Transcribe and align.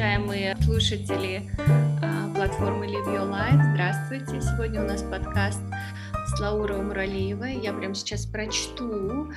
уважаемые 0.00 0.56
слушатели 0.62 1.42
а, 2.02 2.32
платформы 2.34 2.86
Live 2.86 3.04
Your 3.14 3.30
Life. 3.30 3.60
Здравствуйте. 3.74 4.40
Сегодня 4.40 4.80
у 4.80 4.86
нас 4.86 5.02
подкаст 5.02 5.60
с 6.26 6.40
Лаурой 6.40 6.80
Муралиевой. 6.82 7.60
Я 7.60 7.74
прямо 7.74 7.94
сейчас 7.94 8.24
прочту. 8.24 9.30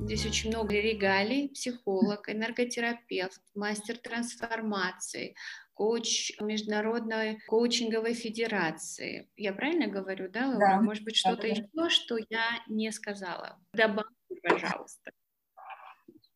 Здесь 0.00 0.26
очень 0.26 0.50
много 0.50 0.74
регалий. 0.74 1.50
Психолог, 1.50 2.28
энерготерапевт, 2.28 3.40
мастер 3.54 3.96
трансформации, 3.96 5.36
коуч 5.74 6.32
Международной 6.40 7.38
коучинговой 7.46 8.14
федерации. 8.14 9.30
Я 9.36 9.52
правильно 9.52 9.86
говорю, 9.86 10.28
да, 10.28 10.48
Лаура? 10.48 10.58
Да. 10.58 10.80
Может 10.80 11.04
быть, 11.04 11.14
что-то 11.14 11.42
да, 11.42 11.42
да. 11.42 11.48
еще, 11.48 11.90
что 11.90 12.16
я 12.28 12.64
не 12.66 12.90
сказала? 12.90 13.56
Добавьте, 13.72 14.34
пожалуйста. 14.42 15.12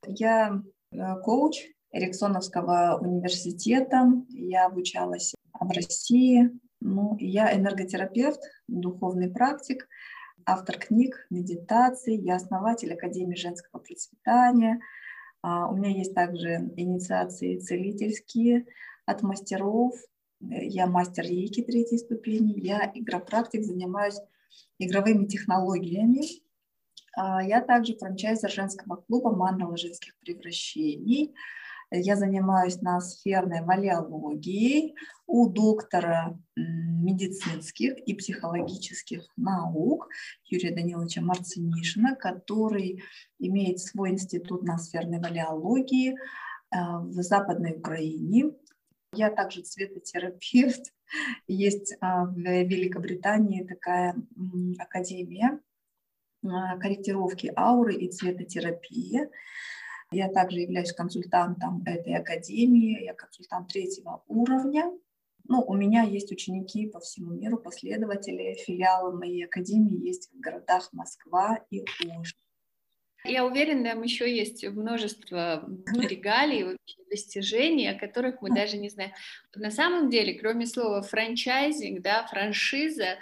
Я 0.07 0.63
э, 0.93 0.97
коуч, 1.25 1.67
Эриксоновского 1.93 2.99
университета. 3.01 4.11
Я 4.31 4.67
обучалась 4.67 5.35
в 5.53 5.71
России. 5.71 6.51
Ну, 6.81 7.17
я 7.21 7.55
энерготерапевт, 7.55 8.41
духовный 8.67 9.31
практик, 9.31 9.87
автор 10.45 10.79
книг, 10.79 11.27
медитаций. 11.31 12.17
Я 12.17 12.37
основатель 12.37 12.93
Академии 12.93 13.37
женского 13.37 13.79
процветания. 13.81 14.81
А, 15.43 15.69
у 15.69 15.77
меня 15.77 15.91
есть 15.91 16.15
также 16.15 16.73
инициации 16.77 17.59
целительские 17.59 18.67
от 19.07 19.23
мастеров. 19.23 19.95
Я 20.41 20.87
мастер 20.87 21.25
рейки 21.25 21.63
третьей 21.63 21.99
ступени. 21.99 22.59
Я 22.59 22.91
игропрактик, 22.95 23.65
занимаюсь 23.65 24.19
игровыми 24.79 25.27
технологиями. 25.27 26.23
А, 27.17 27.43
я 27.43 27.61
также 27.61 27.97
франчайзер 27.97 28.51
женского 28.51 28.97
клуба 28.97 29.31
«Мандала 29.31 29.77
женских 29.77 30.17
превращений». 30.19 31.35
Я 31.95 32.17
занимаюсь 32.17 32.81
на 32.81 33.01
сферной 33.03 33.61
валиологией 33.63 34.95
у 35.27 35.47
доктора 35.51 36.39
медицинских 36.57 37.99
и 37.99 38.15
психологических 38.15 39.31
наук 39.37 40.09
Юрия 40.47 40.75
Даниловича 40.75 41.21
Марцинишина, 41.21 42.17
который 42.17 43.03
имеет 43.39 43.79
свой 43.81 44.11
институт 44.11 44.63
на 44.63 44.79
сферной 44.79 45.21
валиологии 45.21 46.17
а, 46.71 47.01
в 47.01 47.21
Западной 47.23 47.73
Украине. 47.73 48.53
Я 49.13 49.31
также 49.31 49.61
цветотерапевт. 49.61 50.95
Есть 51.47 51.95
а, 52.01 52.25
в 52.25 52.39
Великобритании 52.39 53.65
такая 53.65 54.17
академия 54.79 55.61
а, 56.43 56.79
корректировки 56.79 57.53
ауры 57.55 57.97
и 57.97 58.11
цветотерапии. 58.11 59.29
Я 60.13 60.29
также 60.29 60.61
являюсь 60.61 60.93
консультантом 60.93 61.83
этой 61.85 62.15
академии, 62.15 63.05
я 63.05 63.15
консультант 63.15 63.69
третьего 63.69 64.23
уровня. 64.29 64.91
Ну, 65.49 65.61
у 65.61 65.75
меня 65.75 66.03
есть 66.03 66.31
ученики 66.31 66.87
по 66.87 67.01
всему 67.01 67.33
миру, 67.33 67.59
последователи, 67.59 68.55
филиалы 68.65 69.19
моей 69.19 69.45
академии 69.45 70.07
есть 70.07 70.31
в 70.33 70.39
городах 70.39 70.89
Москва 70.93 71.59
и 71.71 71.85
Ужин. 72.05 72.39
Я 73.25 73.47
уверена, 73.47 73.91
там 73.91 74.03
еще 74.03 74.33
есть 74.35 74.67
множество 74.67 75.69
регалий, 75.87 76.77
достижений, 77.09 77.89
о 77.89 77.99
которых 77.99 78.41
мы 78.43 78.51
даже 78.55 78.79
не 78.79 78.89
знаем. 78.89 79.13
На 79.55 79.71
самом 79.71 80.11
деле, 80.11 80.35
кроме 80.35 80.67
слова 80.67 81.03
франчайзинг, 81.03 82.03
да, 82.03 82.27
франшиза, 82.27 83.19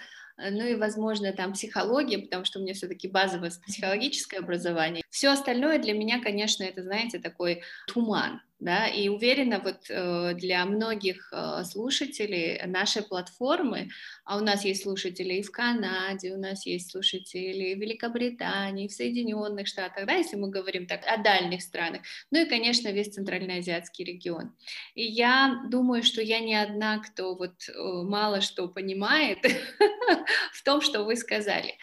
ну 0.50 0.64
и, 0.64 0.74
возможно, 0.74 1.32
там 1.32 1.52
психология, 1.52 2.18
потому 2.18 2.44
что 2.44 2.58
у 2.58 2.62
меня 2.62 2.74
все-таки 2.74 3.08
базовое 3.08 3.50
психологическое 3.66 4.38
образование. 4.38 5.02
Все 5.10 5.30
остальное 5.30 5.78
для 5.78 5.92
меня, 5.92 6.20
конечно, 6.22 6.62
это, 6.62 6.82
знаете, 6.82 7.18
такой 7.18 7.62
туман, 7.86 8.40
да, 8.60 8.86
и 8.86 9.08
уверена, 9.08 9.58
вот 9.58 9.88
э, 9.88 10.34
для 10.34 10.64
многих 10.66 11.32
э, 11.32 11.64
слушателей 11.64 12.60
нашей 12.66 13.02
платформы, 13.02 13.88
а 14.24 14.36
у 14.36 14.40
нас 14.40 14.64
есть 14.64 14.82
слушатели 14.82 15.34
и 15.34 15.42
в 15.42 15.50
Канаде, 15.50 16.34
у 16.34 16.38
нас 16.38 16.66
есть 16.66 16.90
слушатели 16.90 17.74
в 17.74 17.78
Великобритании, 17.78 18.86
в 18.86 18.92
Соединенных 18.92 19.66
Штатах, 19.66 20.06
да, 20.06 20.12
если 20.12 20.36
мы 20.36 20.50
говорим 20.50 20.86
так 20.86 21.00
о 21.06 21.16
дальних 21.16 21.62
странах, 21.62 22.02
ну 22.30 22.40
и, 22.42 22.48
конечно, 22.48 22.88
весь 22.88 23.14
Центральноазиатский 23.14 24.04
регион. 24.04 24.54
И 24.94 25.04
я 25.04 25.62
думаю, 25.70 26.02
что 26.02 26.20
я 26.20 26.40
не 26.40 26.54
одна, 26.54 26.98
кто 26.98 27.34
вот 27.34 27.54
мало 27.74 28.40
что 28.42 28.68
понимает 28.68 29.38
в 30.52 30.62
том, 30.64 30.82
что 30.82 31.04
вы 31.04 31.16
сказали. 31.16 31.74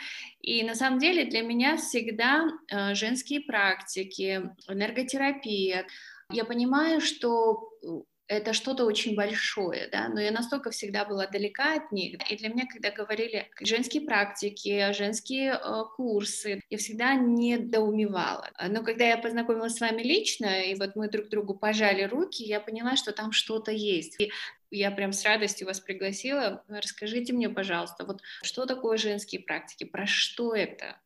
И 0.42 0.64
на 0.64 0.76
самом 0.76 1.00
деле 1.00 1.26
для 1.26 1.42
меня 1.42 1.78
всегда 1.78 2.48
женские 2.94 3.42
практики, 3.42 4.44
энерготерапия, 4.68 5.86
я 6.30 6.46
понимаю, 6.46 7.02
что 7.02 7.70
э, 7.82 7.88
это 8.28 8.52
что-то 8.52 8.86
очень 8.86 9.16
большое, 9.16 9.88
да, 9.90 10.10
но 10.10 10.20
я 10.20 10.32
настолько 10.32 10.72
всегда 10.72 11.06
была 11.06 11.28
далека 11.28 11.76
от 11.76 11.92
них. 11.94 12.20
И 12.30 12.36
для 12.36 12.50
меня, 12.50 12.66
когда 12.68 12.92
говорили 12.92 13.50
женские 13.62 14.04
практики, 14.04 14.92
женские 14.92 15.54
э, 15.54 15.84
курсы, 15.96 16.62
я 16.70 16.78
всегда 16.78 17.16
недоумевала. 17.16 18.50
Но 18.70 18.84
когда 18.84 19.06
я 19.06 19.18
познакомилась 19.18 19.76
с 19.76 19.82
вами 19.82 20.02
лично, 20.02 20.64
и 20.64 20.76
вот 20.76 20.96
мы 20.96 21.10
друг 21.10 21.30
другу 21.30 21.56
пожали 21.56 22.04
руки, 22.04 22.44
я 22.44 22.60
поняла, 22.60 22.98
что 22.98 23.14
там 23.14 23.32
что-то 23.32 23.72
есть. 23.72 24.20
И 24.20 24.32
я 24.70 24.92
прям 24.92 25.14
с 25.14 25.24
радостью 25.24 25.68
вас 25.68 25.80
пригласила. 25.80 26.64
Расскажите 26.68 27.32
мне, 27.32 27.50
пожалуйста, 27.50 28.06
вот 28.06 28.22
что 28.44 28.66
такое 28.66 28.98
женские 28.98 29.42
практики, 29.42 29.86
про 29.86 30.06
что 30.06 30.54
это? 30.54 31.00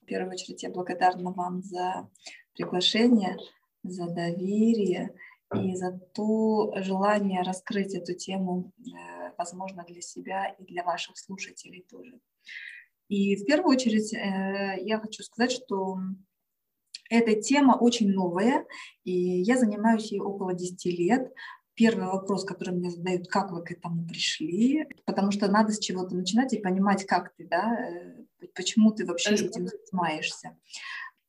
В 0.00 0.06
первую 0.06 0.32
очередь 0.32 0.62
я 0.62 0.70
благодарна 0.70 1.32
вам 1.32 1.62
за 1.62 2.08
приглашение 2.54 3.36
за 3.90 4.06
доверие 4.06 5.14
и 5.54 5.74
за 5.76 5.92
то 6.14 6.72
желание 6.78 7.42
раскрыть 7.42 7.94
эту 7.94 8.14
тему, 8.14 8.72
э, 8.78 9.32
возможно, 9.38 9.84
для 9.86 10.00
себя 10.00 10.48
и 10.58 10.64
для 10.64 10.82
ваших 10.82 11.16
слушателей 11.18 11.86
тоже. 11.88 12.18
И 13.08 13.36
в 13.36 13.44
первую 13.44 13.76
очередь 13.76 14.12
э, 14.12 14.76
я 14.82 14.98
хочу 14.98 15.22
сказать, 15.22 15.52
что 15.52 15.98
эта 17.08 17.40
тема 17.40 17.74
очень 17.74 18.10
новая, 18.10 18.66
и 19.04 19.12
я 19.12 19.56
занимаюсь 19.56 20.10
ей 20.10 20.20
около 20.20 20.54
10 20.54 20.84
лет. 20.98 21.32
Первый 21.74 22.06
вопрос, 22.06 22.44
который 22.44 22.74
мне 22.74 22.90
задают, 22.90 23.28
как 23.28 23.52
вы 23.52 23.62
к 23.62 23.70
этому 23.70 24.06
пришли, 24.08 24.88
потому 25.04 25.30
что 25.30 25.46
надо 25.48 25.72
с 25.72 25.78
чего-то 25.78 26.16
начинать 26.16 26.52
и 26.54 26.58
понимать, 26.58 27.04
как 27.04 27.34
ты, 27.36 27.46
да, 27.46 27.78
э, 27.78 28.46
почему 28.54 28.90
ты 28.92 29.06
вообще 29.06 29.34
этим 29.34 29.68
занимаешься. 29.68 30.56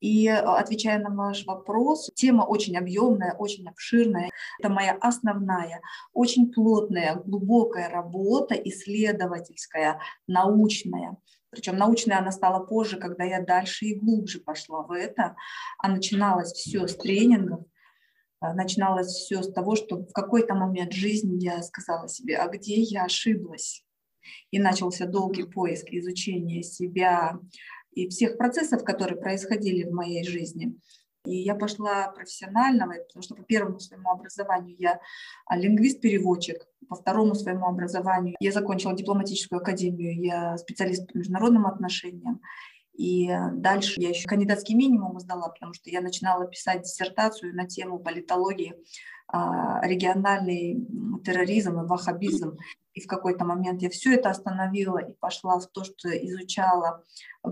И 0.00 0.28
э, 0.28 0.36
отвечая 0.36 0.98
на 0.98 1.14
ваш 1.14 1.44
вопрос, 1.44 2.10
тема 2.14 2.42
очень 2.42 2.76
объемная, 2.76 3.34
очень 3.34 3.66
обширная. 3.68 4.30
Это 4.58 4.68
моя 4.68 4.96
основная, 5.00 5.80
очень 6.12 6.52
плотная, 6.52 7.16
глубокая 7.16 7.88
работа, 7.88 8.54
исследовательская, 8.54 10.00
научная. 10.26 11.16
Причем 11.50 11.76
научная 11.76 12.18
она 12.18 12.30
стала 12.30 12.64
позже, 12.64 12.98
когда 12.98 13.24
я 13.24 13.42
дальше 13.42 13.86
и 13.86 13.98
глубже 13.98 14.38
пошла 14.40 14.82
в 14.82 14.92
это. 14.92 15.34
А 15.78 15.88
начиналось 15.88 16.52
все 16.52 16.86
с 16.86 16.94
тренингов, 16.96 17.62
э, 18.40 18.52
начиналось 18.52 19.08
все 19.08 19.42
с 19.42 19.52
того, 19.52 19.74
что 19.74 19.96
в 19.96 20.12
какой-то 20.12 20.54
момент 20.54 20.92
жизни 20.92 21.42
я 21.42 21.62
сказала 21.62 22.08
себе, 22.08 22.36
а 22.36 22.48
где 22.48 22.80
я 22.80 23.04
ошиблась? 23.04 23.84
И 24.50 24.58
начался 24.58 25.06
долгий 25.06 25.44
поиск 25.44 25.86
изучения 25.90 26.62
себя, 26.62 27.40
и 27.98 28.08
всех 28.08 28.38
процессов, 28.38 28.84
которые 28.84 29.20
происходили 29.20 29.82
в 29.82 29.92
моей 29.92 30.24
жизни. 30.24 30.76
И 31.26 31.36
я 31.36 31.56
пошла 31.56 32.08
профессионально, 32.12 32.86
потому 32.86 33.22
что 33.22 33.34
по 33.34 33.42
первому 33.42 33.80
своему 33.80 34.10
образованию 34.10 34.76
я 34.78 35.00
а, 35.46 35.56
лингвист-переводчик, 35.56 36.64
по 36.88 36.94
второму 36.94 37.34
своему 37.34 37.66
образованию 37.66 38.36
я 38.38 38.52
закончила 38.52 38.94
дипломатическую 38.94 39.60
академию, 39.60 40.16
я 40.22 40.56
специалист 40.58 41.12
по 41.12 41.18
международным 41.18 41.66
отношениям. 41.66 42.40
И 42.96 43.30
дальше 43.52 44.00
я 44.00 44.10
еще 44.10 44.28
кандидатский 44.28 44.74
минимум 44.74 45.18
сдала, 45.20 45.48
потому 45.48 45.74
что 45.74 45.90
я 45.90 46.00
начинала 46.00 46.46
писать 46.46 46.82
диссертацию 46.82 47.54
на 47.54 47.66
тему 47.66 47.98
политологии, 47.98 48.74
а, 49.30 49.84
региональный 49.86 50.86
терроризм 51.24 51.80
и 51.80 51.86
ваххабизм. 51.86 52.56
И 52.98 53.00
в 53.00 53.06
какой-то 53.06 53.44
момент 53.44 53.80
я 53.80 53.90
все 53.90 54.14
это 54.14 54.30
остановила 54.30 54.98
и 54.98 55.12
пошла 55.20 55.60
в 55.60 55.68
то, 55.68 55.84
что 55.84 56.08
изучала 56.08 57.04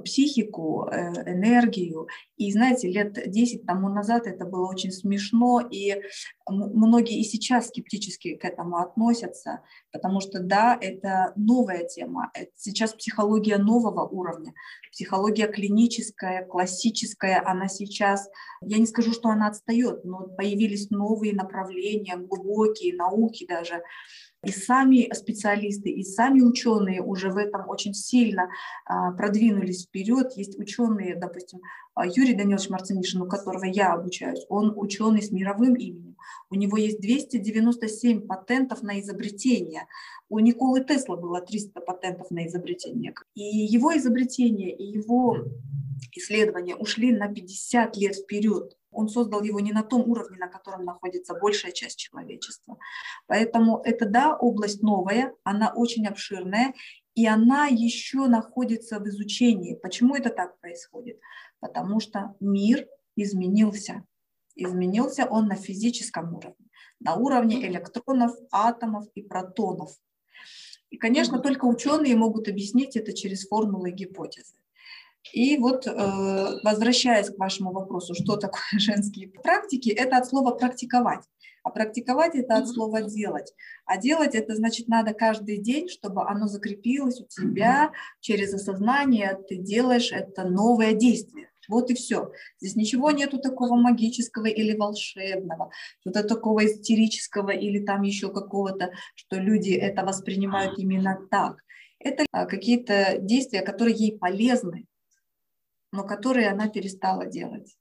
психику, 0.05 0.89
э, 0.91 1.13
энергию. 1.31 2.09
И, 2.37 2.53
знаете, 2.53 2.91
лет 2.91 3.13
10 3.31 3.65
тому 3.65 3.89
назад 3.89 4.27
это 4.27 4.45
было 4.45 4.69
очень 4.69 4.91
смешно, 4.91 5.61
и 5.61 6.03
многие 6.49 7.21
и 7.21 7.25
сейчас 7.25 7.69
скептически 7.69 8.35
к 8.35 8.45
этому 8.45 8.79
относятся, 8.79 9.63
потому 9.93 10.21
что, 10.21 10.41
да, 10.41 10.77
это 10.81 11.33
новая 11.37 11.85
тема, 11.85 12.31
это 12.35 12.51
сейчас 12.57 12.95
психология 12.95 13.59
нового 13.59 14.05
уровня, 14.07 14.53
психология 14.91 15.47
клиническая, 15.47 16.45
классическая, 16.45 17.41
она 17.47 17.69
сейчас, 17.69 18.29
я 18.63 18.79
не 18.79 18.87
скажу, 18.87 19.13
что 19.13 19.29
она 19.29 19.47
отстает, 19.47 20.05
но 20.05 20.27
появились 20.37 20.91
новые 20.91 21.33
направления, 21.33 22.17
глубокие 22.17 22.97
науки 22.97 23.47
даже, 23.47 23.83
и 24.47 24.53
сами 24.53 25.13
специалисты, 25.13 25.91
и 25.91 26.05
сами 26.05 26.41
ученые 26.41 27.03
уже 27.03 27.31
в 27.31 27.37
этом 27.37 27.69
очень 27.69 27.95
сильно 27.95 28.49
а, 28.85 29.11
продвинулись 29.13 29.87
вперед. 29.87 30.33
Есть 30.37 30.59
ученые, 30.59 31.17
допустим, 31.17 31.61
а, 31.95 32.07
Юрий 32.07 32.35
Данилович 32.35 32.71
Марцинишин, 32.71 33.23
у 33.23 33.27
которого 33.27 33.65
я 33.65 33.95
обучаюсь, 33.95 34.47
он 34.49 34.73
ученый 34.77 35.23
с 35.23 35.33
мировым 35.33 35.75
именем. 35.75 36.17
У 36.49 36.55
него 36.55 36.77
есть 36.77 37.01
297 37.01 38.27
патентов 38.27 38.83
на 38.83 39.01
изобретение. 39.01 39.87
У 40.29 40.39
Николы 40.39 40.85
Тесла 40.85 41.17
было 41.17 41.41
300 41.41 41.81
патентов 41.81 42.31
на 42.31 42.47
изобретение. 42.47 43.15
И 43.35 43.43
его 43.43 43.97
изобретение, 43.97 44.75
и 44.77 44.85
его 44.85 45.39
исследования 46.13 46.77
ушли 46.77 47.11
на 47.11 47.29
50 47.29 47.97
лет 47.97 48.15
вперед 48.15 48.77
он 48.97 49.09
создал 49.09 49.43
его 49.43 49.61
не 49.61 49.73
на 49.73 49.83
том 49.83 50.09
уровне, 50.11 50.39
на 50.39 50.49
котором 50.49 50.85
находится 50.85 51.35
большая 51.35 51.73
часть 51.73 51.99
человечества. 51.99 52.79
Поэтому 53.27 53.81
это, 53.85 54.07
да, 54.07 54.37
область 54.37 54.83
новая, 54.83 55.35
она 55.45 55.73
очень 55.75 56.07
обширная, 56.07 56.75
и 57.15 57.27
она 57.27 57.67
еще 57.67 58.27
находится 58.27 58.99
в 58.99 59.09
изучении. 59.09 59.75
Почему 59.75 60.17
это 60.17 60.31
так 60.31 60.59
происходит? 60.61 61.21
Потому 61.61 62.01
что 62.01 62.35
мир 62.41 62.87
изменился. 63.17 64.05
Изменился 64.55 65.27
он 65.27 65.47
на 65.47 65.55
физическом 65.55 66.35
уровне, 66.35 66.67
на 67.01 67.15
уровне 67.15 67.67
электронов, 67.67 68.33
атомов 68.51 69.07
и 69.15 69.23
протонов. 69.23 69.91
И, 70.91 70.97
конечно, 70.97 71.41
только 71.41 71.67
ученые 71.67 72.17
могут 72.17 72.49
объяснить 72.49 72.97
это 72.97 73.13
через 73.13 73.47
формулы 73.47 73.91
и 73.91 73.95
гипотезы. 73.95 74.55
И 75.33 75.57
вот, 75.59 75.87
э, 75.87 75.93
возвращаясь 76.63 77.31
к 77.31 77.39
вашему 77.39 77.73
вопросу, 77.73 78.15
что 78.15 78.37
такое 78.37 78.61
женские 78.79 79.29
практики, 79.29 79.91
это 79.91 80.19
от 80.19 80.27
слова 80.27 80.53
практиковать. 80.53 81.25
А 81.63 81.71
практиковать 81.71 82.37
это 82.37 82.59
от 82.59 82.69
слова 82.69 83.03
делать. 83.03 83.53
А 83.87 83.99
делать 83.99 84.37
это 84.37 84.55
значит 84.55 84.87
надо 84.87 85.15
каждый 85.15 85.59
день, 85.59 85.89
чтобы 85.89 86.23
оно 86.23 86.47
закрепилось 86.47 87.21
у 87.21 87.27
тебя 87.27 87.91
через 88.21 88.55
осознание, 88.55 89.37
ты 89.49 89.57
делаешь 89.57 90.13
это 90.13 90.45
новое 90.45 90.93
действие. 90.93 91.49
Вот 91.69 91.91
и 91.91 91.95
все. 91.95 92.31
Здесь 92.61 92.77
ничего 92.77 93.11
нету 93.11 93.39
такого 93.39 93.75
магического 93.75 94.47
или 94.47 94.77
волшебного, 94.77 95.71
что-то 96.01 96.23
такого 96.23 96.65
истерического 96.65 97.51
или 97.51 97.85
там 97.85 98.03
еще 98.03 98.33
какого-то, 98.33 98.93
что 99.17 99.37
люди 99.37 99.73
это 99.73 100.05
воспринимают 100.05 100.79
именно 100.79 101.19
так. 101.31 101.57
Это 101.99 102.27
а, 102.31 102.47
какие-то 102.47 103.17
действия, 103.19 103.63
которые 103.63 103.97
ей 103.97 104.17
полезны, 104.17 104.87
но 105.97 106.05
которые 106.05 106.51
она 106.51 106.69
перестала 106.69 107.27
делать. 107.27 107.77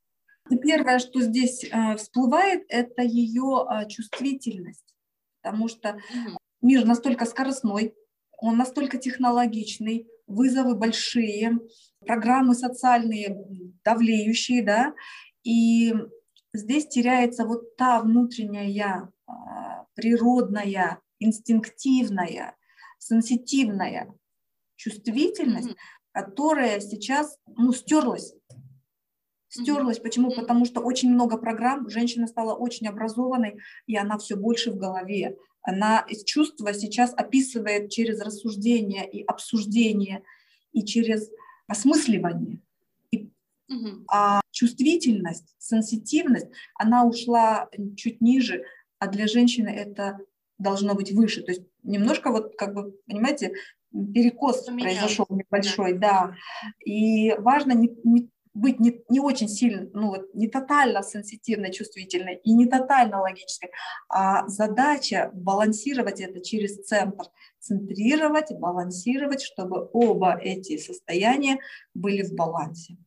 И 0.49 0.57
первое, 0.57 0.99
что 0.99 1.21
здесь 1.21 1.63
э, 1.63 1.95
всплывает, 1.97 2.63
это 2.69 3.01
ее 3.01 3.65
э, 3.67 3.87
чувствительность, 3.89 4.95
потому 5.41 5.67
что 5.67 5.97
мир 6.61 6.85
настолько 6.85 7.25
скоростной, 7.25 7.93
он 8.37 8.57
настолько 8.57 8.97
технологичный, 8.97 10.07
вызовы 10.27 10.75
большие, 10.75 11.59
программы 11.99 12.53
социальные 12.53 13.45
давлеющие, 13.83 14.63
да, 14.63 14.93
и 15.43 15.93
здесь 16.53 16.87
теряется 16.87 17.45
вот 17.45 17.75
та 17.75 18.01
внутренняя, 18.01 19.09
э, 19.27 19.31
природная, 19.95 20.99
инстинктивная, 21.19 22.55
сенситивная 22.99 24.13
чувствительность, 24.75 25.75
которая 26.15 26.79
сейчас 26.79 27.37
ну, 27.57 27.73
стерлась. 27.73 28.33
Стерлась. 29.49 29.99
Почему? 29.99 30.31
Потому 30.33 30.63
что 30.63 30.79
очень 30.79 31.11
много 31.11 31.37
программ, 31.37 31.89
женщина 31.89 32.25
стала 32.25 32.53
очень 32.53 32.87
образованной, 32.87 33.59
и 33.85 33.97
она 33.97 34.17
все 34.17 34.37
больше 34.37 34.71
в 34.71 34.77
голове. 34.77 35.35
Она 35.61 36.07
чувства 36.25 36.73
сейчас 36.73 37.13
описывает 37.13 37.89
через 37.91 38.21
рассуждение 38.21 39.09
и 39.09 39.23
обсуждение, 39.23 40.23
и 40.71 40.85
через 40.85 41.29
осмысливание. 41.67 42.61
И. 43.11 43.29
А 44.09 44.39
чувствительность, 44.51 45.53
сенситивность, 45.57 46.47
она 46.75 47.03
ушла 47.03 47.67
чуть 47.97 48.21
ниже, 48.21 48.63
а 48.99 49.07
для 49.07 49.27
женщины 49.27 49.67
это 49.67 50.19
должно 50.57 50.95
быть 50.95 51.11
выше. 51.11 51.43
То 51.43 51.51
есть 51.51 51.63
немножко 51.83 52.31
вот 52.31 52.55
как 52.57 52.73
бы, 52.73 52.93
понимаете, 53.05 53.51
перекос 54.13 54.65
Поменялся. 54.65 54.99
произошел 54.99 55.25
небольшой, 55.29 55.93
да. 55.93 55.99
да. 55.99 56.35
И 56.85 57.33
важно 57.37 57.73
не, 57.73 57.95
не 58.03 58.29
быть 58.55 58.79
не, 58.79 59.01
не 59.09 59.19
очень 59.19 59.49
сильно, 59.49 59.89
ну 59.93 60.07
вот 60.07 60.33
не 60.33 60.47
тотально 60.47 61.03
сенситивной, 61.03 61.71
чувствительной 61.73 62.37
и 62.37 62.53
не 62.53 62.65
тотально 62.65 63.19
логической, 63.19 63.69
а 64.09 64.47
задача 64.47 65.29
балансировать 65.33 66.21
это 66.21 66.41
через 66.41 66.83
центр, 66.85 67.25
центрировать, 67.59 68.51
балансировать, 68.57 69.41
чтобы 69.41 69.89
оба 69.91 70.39
эти 70.41 70.77
состояния 70.77 71.59
были 71.93 72.23
в 72.23 72.33
балансе. 72.33 72.97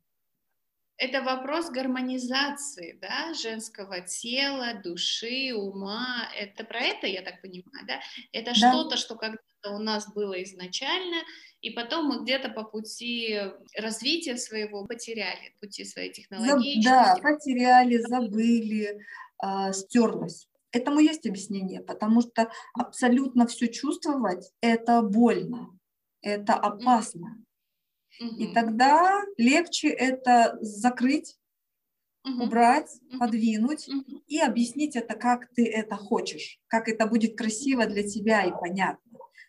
Это 0.98 1.22
вопрос 1.22 1.70
гармонизации, 1.70 2.98
да, 3.00 3.32
женского 3.32 4.00
тела, 4.00 4.74
души, 4.82 5.54
ума. 5.54 6.28
Это 6.36 6.64
про 6.64 6.80
это, 6.80 7.06
я 7.06 7.22
так 7.22 7.40
понимаю, 7.40 7.86
да? 7.86 8.00
Это 8.32 8.50
да. 8.50 8.54
что-то, 8.54 8.96
что 8.96 9.14
когда 9.14 9.38
у 9.70 9.78
нас 9.78 10.12
было 10.12 10.42
изначально, 10.42 11.22
и 11.60 11.70
потом 11.70 12.06
мы 12.06 12.22
где-то 12.24 12.48
по 12.48 12.64
пути 12.64 13.38
развития 13.76 14.36
своего 14.36 14.86
потеряли, 14.86 15.54
пути 15.60 15.84
своей 15.84 16.12
технологии. 16.12 16.82
Да, 16.84 17.16
потеряли, 17.22 17.98
забыли, 17.98 18.98
э, 19.42 19.72
стерлось. 19.72 20.48
Этому 20.72 20.98
есть 20.98 21.26
объяснение, 21.26 21.80
потому 21.80 22.22
что 22.22 22.50
абсолютно 22.74 23.46
все 23.46 23.68
чувствовать– 23.68 24.52
это 24.60 25.00
больно, 25.02 25.78
это 26.22 26.54
опасно. 26.54 27.38
И 28.18 28.52
тогда 28.52 29.22
легче 29.36 29.88
это 29.88 30.58
закрыть, 30.60 31.36
mm-hmm. 32.26 32.42
убрать, 32.42 32.90
mm-hmm. 32.90 33.18
подвинуть 33.18 33.88
mm-hmm. 33.88 34.22
и 34.26 34.40
объяснить 34.40 34.96
это, 34.96 35.14
как 35.14 35.48
ты 35.54 35.66
это 35.66 35.96
хочешь, 35.96 36.58
как 36.66 36.88
это 36.88 37.06
будет 37.06 37.36
красиво 37.36 37.86
для 37.86 38.02
тебя 38.02 38.44
и 38.44 38.50
понятно 38.50 39.00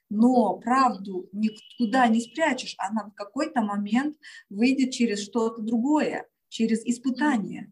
но 0.10 0.58
правду 0.58 1.30
никуда 1.32 2.08
не 2.08 2.20
спрячешь, 2.20 2.76
она 2.78 3.06
в 3.06 3.14
какой-то 3.14 3.62
момент 3.62 4.18
выйдет 4.50 4.92
через 4.92 5.24
что-то 5.24 5.62
другое, 5.62 6.28
через 6.50 6.84
испытание, 6.84 7.72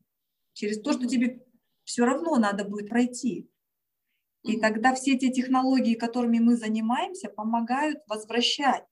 через 0.53 0.79
то, 0.81 0.93
что 0.93 1.07
тебе 1.07 1.43
все 1.83 2.05
равно 2.05 2.37
надо 2.37 2.63
будет 2.63 2.89
пройти. 2.89 3.49
И 4.43 4.59
тогда 4.59 4.93
все 4.93 5.15
эти 5.15 5.31
технологии, 5.31 5.95
которыми 5.95 6.39
мы 6.39 6.55
занимаемся, 6.55 7.27
помогают 7.27 7.99
возвращать. 8.07 8.83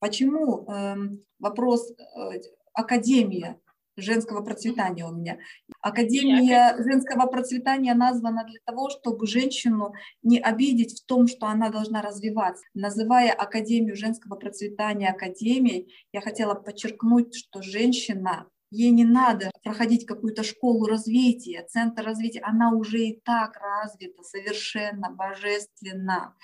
Почему 0.00 0.66
э, 0.66 0.96
вопрос 1.38 1.92
э, 1.92 2.40
академия 2.72 3.60
женского 3.96 4.42
процветания 4.42 5.04
у 5.04 5.12
меня. 5.12 5.38
Академия 5.80 6.74
женского 6.78 7.26
процветания 7.26 7.94
названа 7.94 8.44
для 8.44 8.58
того, 8.64 8.88
чтобы 8.88 9.26
женщину 9.26 9.92
не 10.22 10.38
обидеть 10.38 11.00
в 11.00 11.06
том, 11.06 11.26
что 11.26 11.46
она 11.46 11.68
должна 11.68 12.00
развиваться. 12.00 12.64
Называя 12.74 13.32
Академию 13.32 13.96
женского 13.96 14.36
процветания 14.36 15.10
Академией, 15.10 15.92
я 16.12 16.20
хотела 16.20 16.54
подчеркнуть, 16.54 17.34
что 17.34 17.62
женщина 17.62 18.46
Ей 18.72 18.90
не 18.90 19.04
надо 19.04 19.50
проходить 19.64 20.06
какую-то 20.06 20.44
школу 20.44 20.86
развития, 20.86 21.66
центр 21.68 22.04
развития. 22.04 22.40
Она 22.44 22.72
уже 22.72 22.98
и 22.98 23.20
так 23.20 23.56
развита, 23.56 24.22
совершенно 24.22 25.10
божественно. 25.10 26.36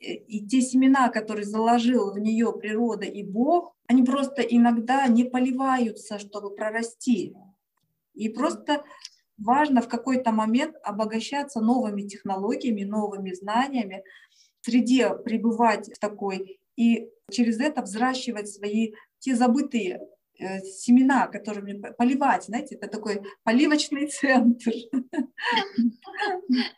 И 0.00 0.46
те 0.46 0.60
семена, 0.60 1.08
которые 1.08 1.44
заложил 1.44 2.12
в 2.12 2.18
нее 2.18 2.52
природа 2.52 3.04
и 3.04 3.24
Бог, 3.24 3.74
они 3.88 4.04
просто 4.04 4.42
иногда 4.42 5.06
не 5.08 5.24
поливаются, 5.24 6.18
чтобы 6.18 6.54
прорасти. 6.54 7.34
И 8.14 8.28
просто 8.28 8.84
важно 9.36 9.80
в 9.82 9.88
какой-то 9.88 10.30
момент 10.30 10.76
обогащаться 10.84 11.60
новыми 11.60 12.02
технологиями, 12.02 12.84
новыми 12.84 13.32
знаниями, 13.32 14.04
в 14.60 14.66
среде 14.66 15.14
пребывать 15.14 15.92
в 15.92 15.98
такой 15.98 16.60
и 16.76 17.08
через 17.30 17.58
это 17.60 17.82
взращивать 17.82 18.48
свои 18.48 18.92
те 19.18 19.34
забытые 19.34 20.00
Э, 20.00 20.17
семена, 20.38 21.26
которыми 21.26 21.92
поливать, 21.92 22.44
знаете, 22.44 22.76
это 22.76 22.88
такой 22.88 23.22
поливочный 23.42 24.06
центр. 24.06 24.72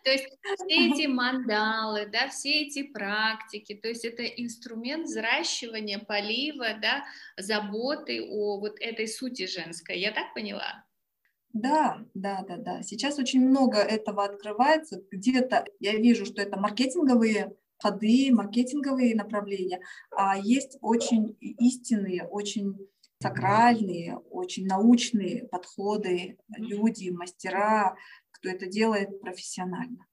То 0.04 0.10
есть 0.10 0.26
все 0.56 0.88
эти 0.88 1.06
мандалы, 1.06 2.06
да, 2.10 2.28
все 2.28 2.62
эти 2.62 2.82
практики, 2.82 3.74
то 3.74 3.88
есть 3.88 4.04
это 4.04 4.24
инструмент 4.24 5.06
взращивания, 5.06 5.98
полива, 5.98 6.68
да, 6.80 7.04
заботы 7.36 8.22
о 8.22 8.58
вот 8.58 8.80
этой 8.80 9.08
сути 9.08 9.46
женской, 9.46 9.98
я 9.98 10.12
так 10.12 10.34
поняла? 10.34 10.84
Да, 11.52 12.04
да, 12.14 12.44
да, 12.46 12.56
да. 12.56 12.82
Сейчас 12.82 13.18
очень 13.18 13.40
много 13.44 13.78
этого 13.78 14.24
открывается. 14.24 15.02
Где-то 15.10 15.64
я 15.80 15.96
вижу, 15.96 16.24
что 16.24 16.40
это 16.42 16.56
маркетинговые 16.56 17.56
ходы, 17.78 18.30
маркетинговые 18.30 19.16
направления, 19.16 19.80
а 20.10 20.38
есть 20.38 20.78
очень 20.80 21.36
истинные, 21.40 22.24
очень 22.24 22.76
сакральные, 23.22 24.16
очень 24.30 24.66
научные 24.66 25.46
подходы, 25.48 26.38
люди, 26.56 27.10
мастера, 27.10 27.96
кто 28.30 28.48
это 28.48 28.66
делает 28.66 29.20
профессионально. 29.20 30.06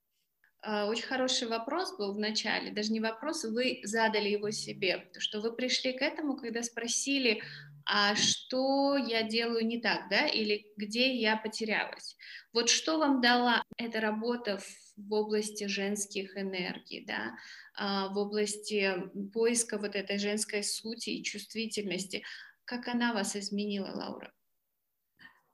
а, 0.61 0.87
очень 0.87 1.05
хороший 1.05 1.47
вопрос 1.47 1.97
был 1.97 2.13
в 2.13 2.19
начале, 2.19 2.71
даже 2.71 2.91
не 2.91 2.99
вопрос, 2.99 3.45
вы 3.45 3.79
задали 3.83 4.29
его 4.29 4.51
себе, 4.51 5.09
что 5.17 5.39
вы 5.39 5.53
пришли 5.53 5.93
к 5.93 6.01
этому, 6.01 6.35
когда 6.35 6.61
спросили, 6.63 7.41
а 7.89 8.15
что 8.15 8.97
я 8.97 9.23
делаю 9.23 9.65
не 9.65 9.79
так, 9.79 10.09
да, 10.09 10.27
или 10.27 10.73
где 10.75 11.15
я 11.15 11.37
потерялась. 11.37 12.17
Вот 12.51 12.69
что 12.69 12.97
вам 12.97 13.21
дала 13.21 13.63
эта 13.77 14.01
работа 14.01 14.59
в 14.97 15.13
области 15.13 15.67
женских 15.67 16.35
энергий, 16.35 17.05
да, 17.05 17.37
а, 17.75 18.09
в 18.09 18.17
области 18.17 18.93
поиска 19.31 19.77
вот 19.77 19.95
этой 19.95 20.17
женской 20.17 20.63
сути 20.63 21.11
и 21.11 21.23
чувствительности, 21.23 22.23
как 22.67 22.87
она 22.89 23.13
вас 23.13 23.35
изменила, 23.35 23.91
Лаура? 23.95 24.31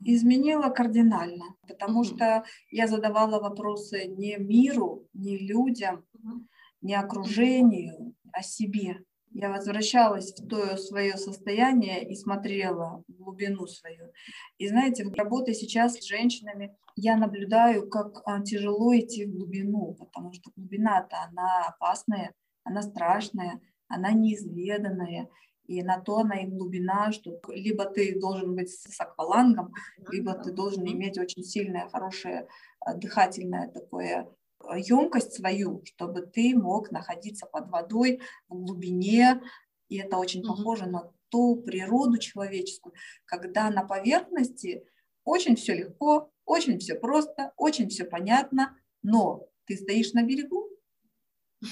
изменила 0.06 0.70
кардинально, 0.70 1.56
потому 1.66 2.02
mm-hmm. 2.02 2.16
что 2.16 2.44
я 2.72 2.88
задавала 2.88 3.40
вопросы 3.40 4.06
не 4.06 4.36
миру, 4.36 5.08
не 5.14 5.38
людям, 5.38 6.06
mm-hmm. 6.18 6.42
не 6.82 6.96
окружению, 6.96 8.14
а 8.34 8.42
себе. 8.42 9.06
Я 9.32 9.50
возвращалась 9.50 10.34
в 10.34 10.48
то 10.48 10.76
свое 10.76 11.18
состояние 11.18 12.08
и 12.08 12.16
смотрела 12.16 13.04
в 13.08 13.14
глубину 13.14 13.66
свою. 13.66 14.12
И 14.58 14.68
знаете, 14.68 15.06
в 15.06 15.14
работе 15.14 15.54
сейчас 15.54 15.96
с 15.96 16.06
женщинами 16.06 16.76
я 16.96 17.16
наблюдаю, 17.16 17.90
как 17.90 18.22
а, 18.26 18.42
тяжело 18.42 18.94
идти 18.96 19.26
в 19.26 19.32
глубину, 19.32 19.96
потому 19.96 20.34
что 20.34 20.52
глубина-то 20.56 21.16
она 21.30 21.68
опасная, 21.68 22.34
она 22.64 22.82
страшная, 22.82 23.62
она 23.88 24.12
неизведанная. 24.12 25.30
И 25.66 25.82
на 25.82 26.00
то 26.00 26.18
она 26.18 26.42
и 26.42 26.48
глубина, 26.48 27.12
что 27.12 27.40
либо 27.48 27.86
ты 27.86 28.20
должен 28.20 28.56
быть 28.56 28.70
с 28.70 29.00
аквалангом, 29.00 29.74
либо 30.12 30.34
ты 30.34 30.52
должен 30.52 30.86
иметь 30.86 31.18
очень 31.18 31.44
сильное, 31.44 31.88
хорошее 31.90 32.48
э, 32.86 32.96
дыхательное 32.96 33.70
такое 33.70 34.28
емкость 34.76 35.34
э, 35.34 35.36
свою, 35.38 35.82
чтобы 35.86 36.22
ты 36.22 36.56
мог 36.58 36.92
находиться 36.92 37.46
под 37.46 37.70
водой 37.70 38.22
в 38.50 38.56
глубине. 38.56 39.42
И 39.90 39.98
это 39.98 40.18
очень 40.18 40.44
похоже 40.44 40.86
на 40.86 41.12
ту 41.30 41.56
природу 41.56 42.18
человеческую, 42.18 42.94
когда 43.26 43.70
на 43.70 43.84
поверхности 43.84 44.86
очень 45.24 45.56
все 45.56 45.76
легко, 45.76 46.32
очень 46.46 46.78
все 46.80 46.96
просто, 46.96 47.54
очень 47.58 47.90
все 47.90 48.04
понятно, 48.04 48.78
но 49.02 49.48
ты 49.66 49.78
стоишь 49.78 50.14
на 50.14 50.24
берегу, 50.24 50.70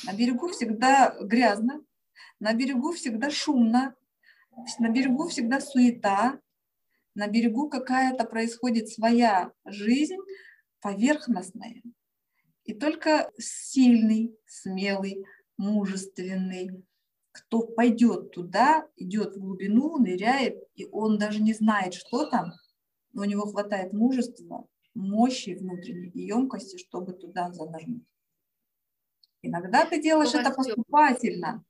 на 0.05 0.13
берегу 0.13 0.47
всегда 0.47 1.15
грязно, 1.21 1.83
на 2.39 2.53
берегу 2.53 2.91
всегда 2.91 3.29
шумно, 3.29 3.95
на 4.79 4.89
берегу 4.89 5.27
всегда 5.27 5.59
суета, 5.59 6.39
на 7.15 7.27
берегу 7.27 7.69
какая-то 7.69 8.25
происходит 8.25 8.89
своя 8.89 9.51
жизнь 9.65 10.17
поверхностная. 10.81 11.81
И 12.63 12.73
только 12.73 13.31
сильный, 13.37 14.35
смелый, 14.45 15.23
мужественный, 15.57 16.85
кто 17.31 17.61
пойдет 17.61 18.31
туда, 18.31 18.87
идет 18.97 19.35
в 19.35 19.39
глубину, 19.39 19.97
ныряет, 19.97 20.61
и 20.75 20.85
он 20.91 21.17
даже 21.17 21.41
не 21.41 21.53
знает, 21.53 21.93
что 21.93 22.25
там, 22.29 22.53
но 23.13 23.21
у 23.21 23.25
него 23.25 23.45
хватает 23.45 23.93
мужества, 23.93 24.67
мощи 24.93 25.51
внутренней 25.51 26.09
и 26.09 26.27
емкости, 26.27 26.77
чтобы 26.77 27.13
туда 27.13 27.51
занырнуть. 27.51 28.03
Иногда 29.41 29.85
ты 29.85 30.01
делаешь 30.01 30.33
это 30.33 30.51
поступательно, 30.51 31.63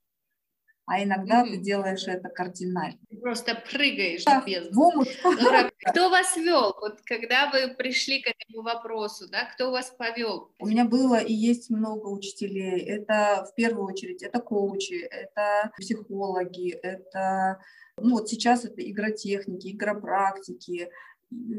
а 0.91 1.01
иногда 1.01 1.41
mm-hmm. 1.41 1.51
ты 1.51 1.57
делаешь 1.57 2.05
это 2.05 2.27
кардинально. 2.27 2.99
просто 3.21 3.55
прыгаешь 3.55 4.25
да, 4.25 4.41
в 4.41 4.45
бездну. 4.45 4.91
Ну, 4.93 5.05
кто 5.85 6.09
вас 6.09 6.35
вел? 6.35 6.75
Вот 6.81 6.99
когда 7.05 7.49
вы 7.49 7.73
пришли 7.75 8.21
к 8.21 8.27
этому 8.27 8.61
вопросу, 8.61 9.29
да, 9.31 9.45
кто 9.45 9.71
вас 9.71 9.89
повел? 9.97 10.51
У 10.59 10.67
меня 10.67 10.83
было 10.83 11.15
и 11.15 11.31
есть 11.33 11.69
много 11.69 12.07
учителей. 12.07 12.81
Это 12.81 13.47
в 13.49 13.55
первую 13.55 13.85
очередь 13.85 14.21
это 14.21 14.41
коучи, 14.41 15.07
это 15.09 15.71
психологи, 15.77 16.71
это 16.71 17.61
ну 17.95 18.17
вот 18.17 18.27
сейчас 18.27 18.65
это 18.65 18.81
игротехники, 18.81 19.71
игропрактики. 19.71 20.89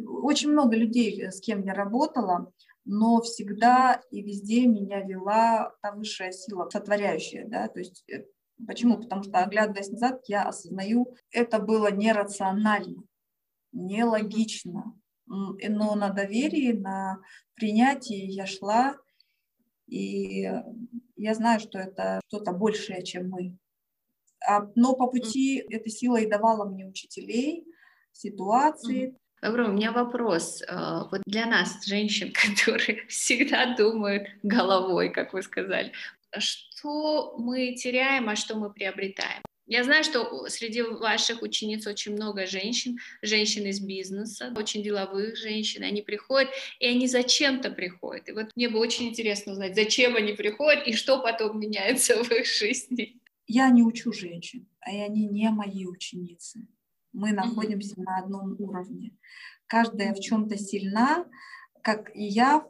Очень 0.07 0.51
много 0.51 0.77
людей, 0.77 1.31
с 1.31 1.41
кем 1.41 1.63
я 1.63 1.73
работала, 1.73 2.53
но 2.85 3.23
всегда 3.23 4.03
и 4.11 4.21
везде 4.21 4.67
меня 4.67 5.01
вела 5.01 5.75
та 5.81 5.93
высшая 5.93 6.33
сила, 6.33 6.69
сотворяющая, 6.71 7.47
да, 7.49 7.69
то 7.69 7.79
есть 7.79 8.05
э, 8.11 8.25
Почему? 8.67 8.99
Потому 8.99 9.23
что, 9.23 9.39
оглядываясь 9.39 9.91
назад, 9.91 10.23
я 10.27 10.45
осознаю, 10.45 11.17
это 11.31 11.59
было 11.59 11.91
нерационально, 11.91 13.03
нелогично. 13.73 14.99
Но 15.27 15.95
на 15.95 16.11
доверии, 16.11 16.73
на 16.73 17.21
принятии 17.55 18.31
я 18.31 18.47
шла, 18.47 18.97
и 19.87 20.43
я 21.17 21.35
знаю, 21.35 21.61
что 21.61 21.79
это 21.79 22.21
что-то 22.29 22.53
большее, 22.53 23.03
чем 23.03 23.31
мы. 23.31 23.57
А, 24.47 24.67
но 24.75 24.95
по 24.95 25.07
пути 25.07 25.65
эта 25.71 25.89
сила 25.89 26.17
и 26.17 26.29
давала 26.29 26.69
мне 26.69 26.87
учителей, 26.87 27.65
ситуации. 28.13 29.17
Добро, 29.41 29.69
у 29.69 29.73
меня 29.73 29.93
вопрос. 29.93 30.63
А, 30.69 31.09
вот 31.11 31.23
для 31.27 31.47
нас, 31.47 31.85
женщин, 31.85 32.33
которые 32.57 33.07
всегда 33.07 33.75
думают 33.77 34.29
головой, 34.43 35.11
как 35.11 35.33
вы 35.33 35.43
сказали, 35.43 35.93
что 36.41 37.37
мы 37.39 37.75
теряем, 37.75 38.29
а 38.29 38.37
что 38.37 38.57
мы 38.57 38.73
приобретаем. 38.73 39.43
Я 39.67 39.85
знаю, 39.85 40.03
что 40.03 40.49
среди 40.49 40.83
ваших 40.83 41.41
учениц 41.41 41.87
очень 41.87 42.13
много 42.13 42.47
женщин, 42.47 42.99
женщин 43.23 43.65
из 43.67 43.81
бизнеса, 43.81 44.53
очень 44.57 44.83
деловых 44.83 45.37
женщин. 45.37 45.85
Они 45.85 46.03
приходят, 46.03 46.51
и 46.81 46.87
они 46.87 47.07
зачем-то 47.07 47.71
приходят. 47.71 48.29
И 48.29 48.33
вот 48.33 48.51
мне 48.57 48.69
бы 48.69 48.79
очень 48.79 49.09
интересно 49.09 49.53
узнать, 49.53 49.77
зачем 49.77 50.17
они 50.17 50.33
приходят 50.33 50.87
и 50.87 50.95
что 50.95 51.23
потом 51.23 51.61
меняется 51.61 52.17
в 52.25 52.31
их 52.33 52.47
жизни. 52.47 53.21
Я 53.47 53.71
не 53.71 53.83
учу 53.83 54.13
женщин, 54.13 54.67
а 54.81 54.91
они 54.91 55.27
не 55.27 55.49
мои 55.51 55.87
ученицы. 55.87 56.67
Мы 57.13 57.33
находимся 57.33 57.95
mm-hmm. 57.95 58.05
на 58.05 58.19
одном 58.19 58.57
уровне. 58.59 59.13
Каждая 59.67 60.13
в 60.13 60.21
чем-то 60.21 60.59
сильна, 60.59 61.25
как 61.83 62.15
и 62.15 62.25
я 62.25 62.67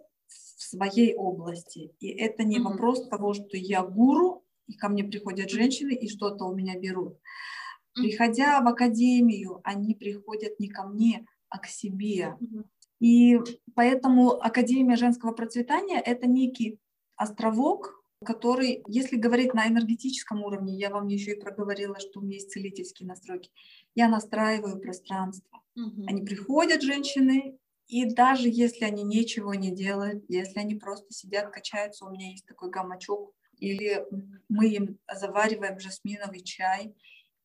своей 0.72 1.14
области. 1.14 1.94
И 2.00 2.08
это 2.08 2.44
не 2.44 2.58
mm-hmm. 2.58 2.62
вопрос 2.62 3.08
того, 3.08 3.34
что 3.34 3.56
я 3.56 3.82
гуру, 3.82 4.44
и 4.66 4.74
ко 4.74 4.88
мне 4.88 5.04
приходят 5.04 5.50
женщины 5.50 5.94
и 5.94 6.08
что-то 6.08 6.46
у 6.46 6.54
меня 6.54 6.78
берут. 6.78 7.14
Mm-hmm. 7.14 8.02
Приходя 8.02 8.60
в 8.60 8.68
академию, 8.68 9.60
они 9.64 9.94
приходят 9.94 10.58
не 10.58 10.68
ко 10.68 10.84
мне, 10.84 11.26
а 11.48 11.58
к 11.58 11.66
себе. 11.66 12.36
Mm-hmm. 12.40 12.64
И 13.00 13.38
поэтому 13.74 14.30
Академия 14.30 14.96
женского 14.96 15.32
процветания– 15.32 16.00
это 16.04 16.26
некий 16.28 16.78
островок, 17.16 18.00
который, 18.24 18.84
если 18.86 19.16
говорить 19.16 19.54
на 19.54 19.66
энергетическом 19.66 20.44
уровне, 20.44 20.76
я 20.76 20.90
вам 20.90 21.08
еще 21.08 21.32
и 21.32 21.40
проговорила, 21.40 21.98
что 21.98 22.20
у 22.20 22.22
меня 22.22 22.34
есть 22.34 22.52
целительские 22.52 23.08
настройки, 23.08 23.50
я 23.96 24.08
настраиваю 24.08 24.80
пространство. 24.80 25.60
Угу. 25.74 26.04
Они 26.06 26.22
приходят, 26.22 26.82
женщины, 26.82 27.58
и 27.92 28.06
даже 28.06 28.48
если 28.48 28.86
они 28.86 29.02
ничего 29.02 29.52
не 29.52 29.70
делают, 29.70 30.24
если 30.28 30.60
они 30.60 30.76
просто 30.76 31.12
сидят, 31.12 31.52
качаются, 31.52 32.06
у 32.06 32.10
меня 32.10 32.30
есть 32.30 32.46
такой 32.46 32.70
гамачок, 32.70 33.34
или 33.58 34.02
мы 34.48 34.68
им 34.68 34.98
завариваем 35.12 35.78
жасминовый 35.78 36.40
чай, 36.40 36.96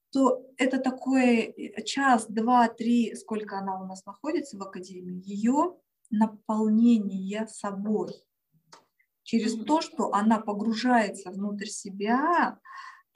то 0.10 0.46
это 0.56 0.78
такой 0.78 1.40
э, 1.42 1.84
час, 1.84 2.28
два, 2.30 2.70
три, 2.70 3.14
сколько 3.16 3.58
она 3.58 3.78
у 3.82 3.86
нас 3.86 4.06
находится 4.06 4.58
в 4.58 4.62
академии, 4.62 5.22
ее 5.26 5.76
наполнение 6.12 7.46
собой. 7.50 8.14
Через 9.24 9.54
то, 9.66 9.82
что 9.82 10.14
она 10.14 10.40
погружается 10.40 11.30
внутрь 11.30 11.66
себя, 11.66 12.58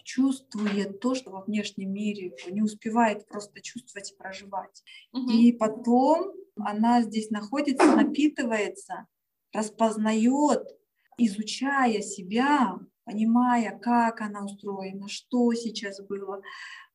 чувствует 0.04 1.00
то, 1.00 1.16
что 1.16 1.32
во 1.32 1.44
внешнем 1.44 1.94
мире 1.94 2.36
не 2.50 2.62
успевает 2.62 3.26
просто 3.26 3.62
чувствовать 3.62 4.12
и 4.12 4.18
проживать. 4.18 4.84
Угу. 5.14 5.30
И 5.30 5.54
потом 5.54 6.34
она 6.56 7.02
здесь 7.02 7.30
находится, 7.30 7.96
напитывается, 7.96 9.08
распознает, 9.54 10.68
изучая 11.18 12.02
себя, 12.02 12.80
понимая, 13.04 13.78
как 13.78 14.22
она 14.22 14.46
устроена, 14.46 15.08
что 15.08 15.54
сейчас 15.54 16.02
было, 16.02 16.42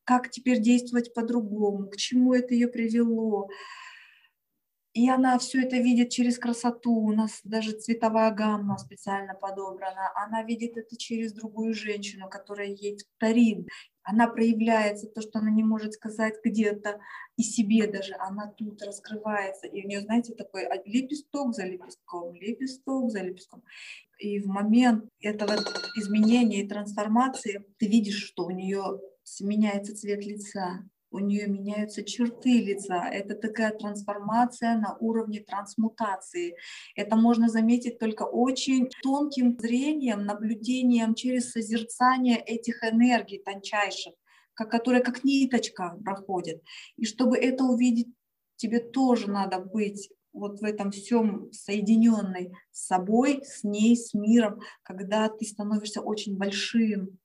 как 0.05 0.31
теперь 0.31 0.61
действовать 0.61 1.13
по-другому, 1.15 1.89
к 1.89 1.97
чему 1.97 2.35
это 2.35 2.55
ее 2.55 2.69
привело, 2.69 3.49
и 4.97 5.11
она 5.11 5.39
все 5.39 5.61
это 5.61 5.77
видит 5.77 6.09
через 6.09 6.39
красоту. 6.39 6.91
У 6.91 7.13
нас 7.13 7.41
даже 7.45 7.73
цветовая 7.73 8.31
гамма 8.31 8.79
специально 8.79 9.35
подобрана. 9.35 10.11
Она 10.15 10.43
видит 10.43 10.79
это 10.79 10.97
через 10.97 11.35
другую 11.35 11.75
женщину, 11.75 12.31
которая 12.31 12.69
ей 12.69 12.99
вторит. 13.17 13.69
Она 14.09 14.29
проявляется, 14.29 15.09
то, 15.09 15.21
что 15.21 15.41
она 15.41 15.51
не 15.51 15.65
может 15.65 15.95
сказать 15.95 16.35
где-то 16.45 17.01
и 17.37 17.43
себе 17.43 17.89
даже. 17.89 18.15
Она 18.21 18.47
тут 18.47 18.81
раскрывается. 18.81 19.67
И 19.67 19.85
у 19.85 19.89
нее, 19.89 20.01
знаете, 20.01 20.33
такой 20.33 20.69
лепесток 20.85 21.53
за 21.53 21.65
лепестком, 21.65 22.33
лепесток 22.35 23.11
за 23.11 23.23
лепестком. 23.23 23.65
И 24.21 24.39
в 24.39 24.47
момент 24.47 25.07
этого 25.21 25.57
изменения 25.97 26.63
и 26.63 26.69
трансформации 26.69 27.65
ты 27.79 27.89
видишь, 27.89 28.23
что 28.23 28.45
у 28.45 28.51
нее 28.51 29.01
меняется 29.41 29.97
цвет 29.97 30.25
лица, 30.25 30.89
у 31.11 31.19
нее 31.19 31.47
меняются 31.47 32.05
черты 32.05 32.61
лица. 32.61 33.09
Это 33.09 33.35
такая 33.35 33.73
трансформация 33.73 34.77
на 34.77 34.97
уровне 35.01 35.41
трансмутации. 35.41 36.57
Это 36.95 37.17
можно 37.17 37.49
заметить 37.49 37.99
только 37.99 38.25
очень 38.25 38.89
тонким 39.03 39.59
зрением, 39.59 40.25
наблюдением 40.25 41.15
через 41.15 41.51
созерцание 41.51 42.39
этих 42.39 42.83
энергий 42.83 43.39
тончайших, 43.39 44.15
которые 44.55 45.03
как 45.03 45.25
ниточка 45.25 45.99
проходят. 46.05 46.63
И 46.97 47.05
чтобы 47.05 47.37
это 47.37 47.65
увидеть, 47.65 48.09
тебе 48.57 48.81
тоже 48.81 49.31
надо 49.31 49.61
быть 49.61 50.11
вот 50.33 50.61
в 50.61 50.65
этом 50.65 50.91
всем 50.91 51.51
соединенной 51.53 52.53
с 52.71 52.87
собой, 52.87 53.43
с 53.45 53.65
ней, 53.65 53.97
с 53.97 54.13
миром, 54.13 54.61
когда 54.83 55.29
ты 55.29 55.47
становишься 55.47 56.03
очень 56.03 56.37
большим, 56.37 57.19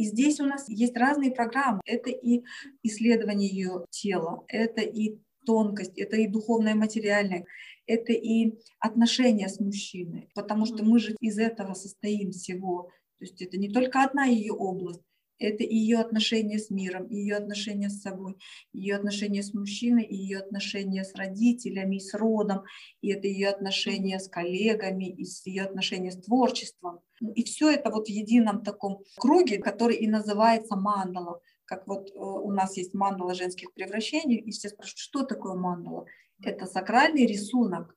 и 0.00 0.04
здесь 0.04 0.40
у 0.40 0.46
нас 0.46 0.66
есть 0.66 0.96
разные 0.96 1.30
программы. 1.30 1.82
Это 1.84 2.08
и 2.08 2.42
исследование 2.82 3.50
ее 3.50 3.84
тела, 3.90 4.44
это 4.48 4.80
и 4.80 5.18
тонкость, 5.44 5.98
это 5.98 6.16
и 6.16 6.26
духовное, 6.26 6.74
материальное, 6.74 7.44
это 7.86 8.14
и 8.14 8.54
отношения 8.78 9.46
с 9.46 9.60
мужчиной, 9.60 10.30
потому 10.34 10.64
что 10.64 10.82
мы 10.86 10.98
же 11.00 11.14
из 11.20 11.38
этого 11.38 11.74
состоим 11.74 12.30
всего. 12.30 12.84
То 13.18 13.26
есть 13.26 13.42
это 13.42 13.58
не 13.58 13.68
только 13.68 14.02
одна 14.02 14.24
ее 14.24 14.54
область, 14.54 15.02
это 15.40 15.64
ее 15.64 15.98
отношения 15.98 16.58
с 16.58 16.70
миром, 16.70 17.08
ее 17.08 17.36
отношения 17.36 17.88
с 17.88 18.02
собой, 18.02 18.36
ее 18.72 18.96
отношения 18.96 19.42
с 19.42 19.54
мужчиной, 19.54 20.06
ее 20.06 20.38
отношения 20.38 21.02
с 21.02 21.14
родителями, 21.14 21.98
с 21.98 22.12
родом, 22.14 22.64
и 23.00 23.08
это 23.08 23.26
ее 23.26 23.48
отношения 23.48 24.20
с 24.20 24.28
коллегами, 24.28 25.06
и 25.06 25.24
ее 25.46 25.62
отношения 25.62 26.12
с 26.12 26.20
творчеством. 26.20 27.00
И 27.34 27.42
все 27.44 27.70
это 27.70 27.90
вот 27.90 28.06
в 28.06 28.10
едином 28.10 28.62
таком 28.62 29.02
круге, 29.16 29.58
который 29.58 29.96
и 29.96 30.06
называется 30.06 30.76
мандала. 30.76 31.40
Как 31.64 31.86
вот 31.86 32.10
э, 32.10 32.12
у 32.18 32.52
нас 32.52 32.76
есть 32.76 32.92
мандала 32.92 33.34
женских 33.34 33.72
превращений, 33.72 34.36
и 34.36 34.50
все 34.50 34.68
спрашивают, 34.68 34.98
что 34.98 35.24
такое 35.24 35.54
мандала? 35.54 36.04
Это 36.42 36.66
сакральный 36.66 37.24
рисунок, 37.24 37.96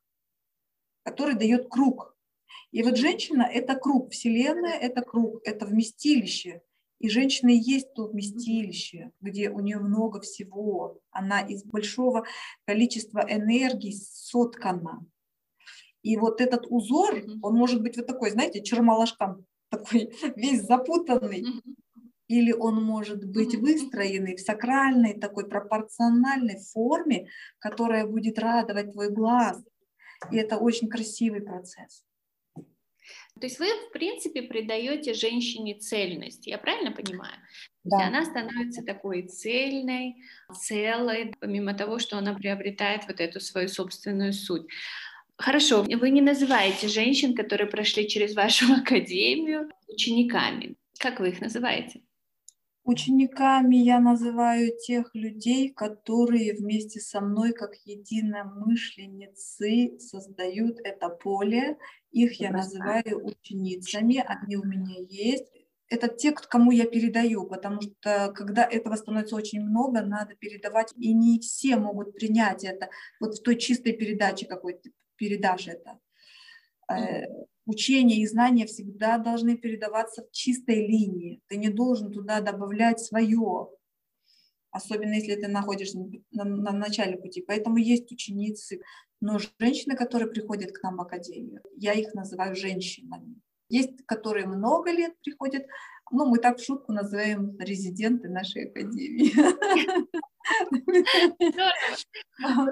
который 1.02 1.34
дает 1.34 1.68
круг. 1.68 2.16
И 2.70 2.82
вот 2.82 2.96
женщина– 2.96 3.42
это 3.52 3.74
круг, 3.74 4.12
Вселенная– 4.12 4.78
это 4.80 5.02
круг, 5.02 5.40
это 5.44 5.66
вместилище– 5.66 6.62
и 7.04 7.08
женщина 7.10 7.50
есть 7.50 7.92
то 7.92 8.06
вместилище, 8.06 9.10
где 9.20 9.50
у 9.50 9.60
нее 9.60 9.78
много 9.78 10.22
всего. 10.22 11.02
Она 11.10 11.42
из 11.42 11.62
большого 11.62 12.24
количества 12.64 13.26
энергии 13.28 13.92
соткана. 13.92 15.04
И 16.00 16.16
вот 16.16 16.40
этот 16.40 16.64
узор, 16.66 17.22
он 17.42 17.56
может 17.56 17.82
быть 17.82 17.98
вот 17.98 18.06
такой, 18.06 18.30
знаете, 18.30 18.62
чермалашком, 18.62 19.44
такой 19.68 20.14
весь 20.36 20.62
запутанный. 20.62 21.44
Или 22.26 22.52
он 22.52 22.82
может 22.82 23.22
быть 23.22 23.54
выстроенный 23.54 24.36
в 24.36 24.40
сакральной, 24.40 25.20
такой 25.20 25.46
пропорциональной 25.46 26.58
форме, 26.72 27.28
которая 27.58 28.06
будет 28.06 28.38
радовать 28.38 28.92
твой 28.92 29.10
глаз. 29.10 29.62
И 30.32 30.38
это 30.38 30.56
очень 30.56 30.88
красивый 30.88 31.42
процесс. 31.42 32.02
То 33.40 33.46
есть 33.46 33.58
вы, 33.58 33.66
в 33.66 33.92
принципе, 33.92 34.42
придаете 34.42 35.14
женщине 35.14 35.74
цельность, 35.74 36.46
я 36.46 36.58
правильно 36.58 36.92
понимаю? 36.92 37.34
Да. 37.84 37.98
То 37.98 38.02
есть 38.02 38.08
она 38.08 38.24
становится 38.24 38.82
такой 38.82 39.22
цельной, 39.22 40.16
целой, 40.52 41.34
помимо 41.40 41.74
того, 41.74 41.98
что 41.98 42.16
она 42.16 42.34
приобретает 42.34 43.06
вот 43.06 43.20
эту 43.20 43.40
свою 43.40 43.68
собственную 43.68 44.32
суть. 44.32 44.66
Хорошо, 45.36 45.82
вы 45.82 46.10
не 46.10 46.20
называете 46.20 46.88
женщин, 46.88 47.34
которые 47.34 47.68
прошли 47.68 48.08
через 48.08 48.34
вашу 48.34 48.72
академию, 48.72 49.70
учениками. 49.88 50.76
Как 50.98 51.20
вы 51.20 51.30
их 51.30 51.40
называете? 51.40 52.02
Учениками 52.84 53.76
я 53.76 53.98
называю 53.98 54.76
тех 54.76 55.14
людей, 55.14 55.72
которые 55.72 56.54
вместе 56.54 57.00
со 57.00 57.22
мной, 57.22 57.54
как 57.54 57.76
единомышленницы, 57.86 59.98
создают 59.98 60.78
это 60.84 61.08
поле. 61.08 61.78
Их 62.12 62.40
я 62.40 62.50
называю 62.50 63.24
ученицами, 63.24 64.22
они 64.26 64.56
у 64.56 64.64
меня 64.64 64.96
есть. 65.08 65.46
Это 65.88 66.08
те, 66.08 66.32
кому 66.32 66.72
я 66.72 66.84
передаю, 66.84 67.46
потому 67.46 67.80
что 67.80 68.30
когда 68.34 68.64
этого 68.64 68.96
становится 68.96 69.36
очень 69.36 69.62
много, 69.62 70.02
надо 70.02 70.34
передавать, 70.34 70.92
и 70.98 71.14
не 71.14 71.40
все 71.40 71.76
могут 71.76 72.12
принять 72.12 72.64
это. 72.64 72.90
Вот 73.18 73.38
в 73.38 73.42
той 73.42 73.56
чистой 73.56 73.94
передаче 73.94 74.44
какой-то 74.44 74.90
передашь 75.16 75.68
это. 75.68 75.98
Э, 76.90 77.24
учение 77.66 78.18
и 78.20 78.26
знания 78.26 78.66
всегда 78.66 79.18
должны 79.18 79.56
передаваться 79.56 80.22
в 80.22 80.30
чистой 80.32 80.86
линии. 80.86 81.40
Ты 81.48 81.56
не 81.56 81.68
должен 81.70 82.12
туда 82.12 82.40
добавлять 82.40 83.00
свое, 83.00 83.68
особенно 84.70 85.14
если 85.14 85.36
ты 85.36 85.48
находишься 85.48 85.98
на, 86.32 86.44
на 86.44 86.72
начале 86.72 87.16
пути. 87.16 87.42
Поэтому 87.46 87.76
есть 87.76 88.10
ученицы, 88.12 88.80
но 89.20 89.38
женщины, 89.58 89.96
которые 89.96 90.30
приходят 90.30 90.72
к 90.72 90.82
нам 90.82 90.96
в 90.96 91.00
академию, 91.00 91.62
я 91.76 91.94
их 91.94 92.12
называю 92.14 92.54
женщинами. 92.54 93.40
Есть, 93.68 94.04
которые 94.06 94.46
много 94.46 94.90
лет 94.90 95.14
приходят, 95.22 95.64
ну, 96.10 96.26
мы 96.26 96.38
так 96.38 96.58
в 96.58 96.64
шутку 96.64 96.92
называем 96.92 97.56
резиденты 97.58 98.28
нашей 98.28 98.66
академии. 98.66 99.32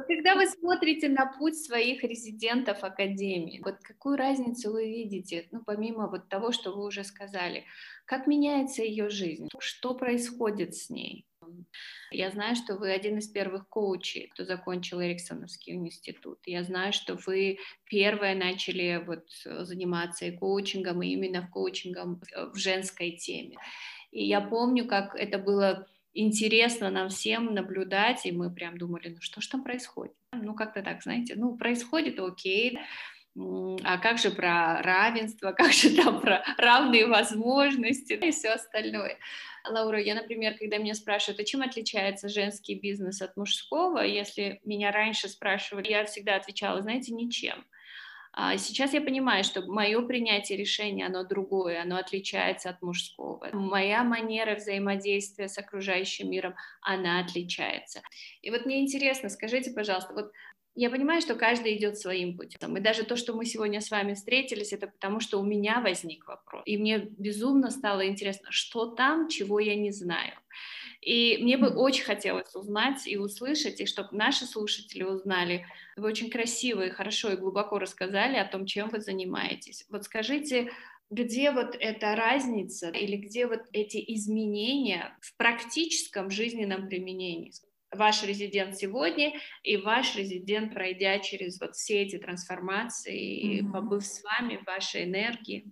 Когда 0.07 0.35
вы 0.35 0.47
смотрите 0.47 1.09
на 1.09 1.27
путь 1.27 1.57
своих 1.57 2.03
резидентов 2.05 2.85
Академии, 2.85 3.63
вот 3.65 3.79
какую 3.83 4.17
разницу 4.17 4.71
вы 4.73 4.89
видите, 4.89 5.49
ну, 5.51 5.63
помимо 5.65 6.09
вот 6.09 6.29
того, 6.29 6.53
что 6.53 6.73
вы 6.73 6.85
уже 6.85 7.05
сказали, 7.05 7.65
как 8.05 8.27
меняется 8.27 8.83
ее 8.83 9.09
жизнь, 9.09 9.49
что 9.59 9.95
происходит 9.95 10.75
с 10.75 10.91
ней? 10.91 11.27
Я 12.11 12.31
знаю, 12.31 12.57
что 12.57 12.77
вы 12.77 12.93
один 12.93 13.19
из 13.19 13.29
первых 13.29 13.69
коучей, 13.69 14.29
кто 14.29 14.45
закончил 14.45 15.01
Эриксоновский 15.01 15.75
институт. 15.75 16.39
Я 16.47 16.63
знаю, 16.65 16.93
что 16.93 17.19
вы 17.27 17.59
первые 17.89 18.35
начали 18.35 19.03
вот 19.07 19.25
заниматься 19.45 20.27
и 20.27 20.37
коучингом, 20.37 21.03
и 21.03 21.09
именно 21.09 21.43
в 21.43 21.51
коучингом 21.51 22.21
в 22.53 22.57
женской 22.57 23.13
теме. 23.13 23.57
И 24.11 24.25
я 24.25 24.41
помню, 24.41 24.87
как 24.87 25.15
это 25.15 25.39
было 25.39 25.89
интересно 26.15 26.91
нам 26.91 27.09
всем 27.09 27.55
наблюдать, 27.55 28.27
и 28.27 28.33
мы 28.33 28.51
прям 28.51 28.77
думали, 28.77 29.09
ну 29.09 29.21
что 29.21 29.41
ж 29.41 29.47
там 29.47 29.65
происходит? 29.65 30.15
Ну 30.33 30.55
как-то 30.55 30.83
так, 30.83 31.03
знаете, 31.03 31.35
ну 31.37 31.57
происходит, 31.57 32.21
окей, 32.21 32.79
а 33.35 33.99
как 33.99 34.19
же 34.19 34.31
про 34.31 34.83
равенство, 34.83 35.53
как 35.57 35.73
же 35.73 35.97
там 35.97 36.21
про 36.21 36.45
равные 36.59 37.07
возможности 37.07 38.13
и 38.13 38.31
все 38.31 38.51
остальное. 38.51 39.19
Лаура, 39.69 40.01
я, 40.01 40.15
например, 40.15 40.57
когда 40.59 40.79
меня 40.79 40.95
спрашивают, 40.95 41.41
а 41.41 41.45
чем 41.45 41.63
отличается 41.63 42.29
женский 42.29 42.75
бизнес 42.75 43.23
от 43.23 43.37
мужского, 43.37 44.01
если 44.01 44.61
меня 44.65 44.91
раньше 44.91 45.29
спрашивали, 45.29 45.89
я 45.89 46.05
всегда 46.05 46.37
отвечала, 46.37 46.83
знаете, 46.83 47.13
ничем. 47.13 47.65
А 48.35 48.57
сейчас 48.57 48.95
я 48.95 49.03
понимаю, 49.03 49.45
что 49.45 49.61
мое 49.67 50.01
принятие 50.07 50.57
решения, 50.57 51.05
оно 51.05 51.23
другое, 51.23 51.83
оно 51.83 51.99
отличается 51.99 52.71
от 52.71 52.81
мужского. 52.81 53.47
Моя 53.53 54.05
манера 54.05 54.55
взаимодействия 54.55 55.49
с 55.49 55.59
окружающим 55.59 56.31
миром, 56.31 56.55
она 56.81 57.21
отличается. 57.21 58.01
И 58.41 58.51
вот 58.51 58.65
мне 58.65 58.81
интересно, 58.81 59.29
скажите, 59.29 59.71
пожалуйста, 59.73 60.15
вот 60.15 60.33
я 60.75 60.91
понимаю, 60.91 61.21
что 61.21 61.35
каждый 61.35 61.77
идет 61.77 61.99
своим 61.99 62.37
путем. 62.37 62.77
И 62.77 62.81
даже 62.81 63.05
то, 63.05 63.17
что 63.17 63.35
мы 63.35 63.45
сегодня 63.45 63.81
с 63.81 63.91
вами 63.91 64.15
встретились, 64.15 64.73
это 64.73 64.87
потому, 64.87 65.21
что 65.21 65.39
у 65.39 65.45
меня 65.45 65.81
возник 65.81 66.27
вопрос. 66.27 66.63
И 66.65 66.79
мне 66.79 66.99
безумно 66.99 67.71
стало 67.71 68.07
интересно, 68.07 68.49
что 68.51 68.87
там, 68.87 69.29
чего 69.29 69.61
я 69.61 69.75
не 69.75 69.93
знаю. 69.93 70.33
И 71.03 71.39
мне 71.43 71.59
бы 71.59 71.69
очень 71.69 72.05
хотелось 72.05 72.55
узнать 72.55 73.07
и 73.07 73.19
услышать, 73.19 73.81
и 73.81 73.87
чтобы 73.87 74.11
наши 74.13 74.47
слушатели 74.47 75.03
узнали. 75.03 75.67
Вы 75.97 76.09
очень 76.09 76.31
красиво 76.31 76.87
и 76.87 76.91
хорошо 76.91 77.33
и 77.33 77.37
глубоко 77.37 77.79
рассказали 77.79 78.37
о 78.37 78.47
том, 78.47 78.67
чем 78.67 78.89
вы 78.89 79.01
занимаетесь. 79.01 79.85
Вот 79.91 80.05
скажите, 80.05 80.71
где 81.11 81.51
вот 81.51 81.77
эта 81.79 82.15
разница 82.15 82.89
или 82.91 83.17
где 83.17 83.47
вот 83.47 83.63
эти 83.73 84.03
изменения 84.15 85.19
в 85.21 85.37
практическом 85.37 86.31
жизненном 86.31 86.89
применении? 86.89 87.53
Ваш 87.93 88.23
резидент 88.23 88.77
сегодня 88.77 89.33
и 89.63 89.77
ваш 89.77 90.17
резидент, 90.17 90.73
пройдя 90.73 91.19
через 91.19 91.61
вот 91.61 91.75
все 91.75 92.03
эти 92.03 92.19
трансформации, 92.19 93.61
mm-hmm. 93.61 93.71
побыв 93.71 94.05
с 94.05 94.23
вами 94.25 94.61
вашей 94.67 95.05
энергии. 95.05 95.71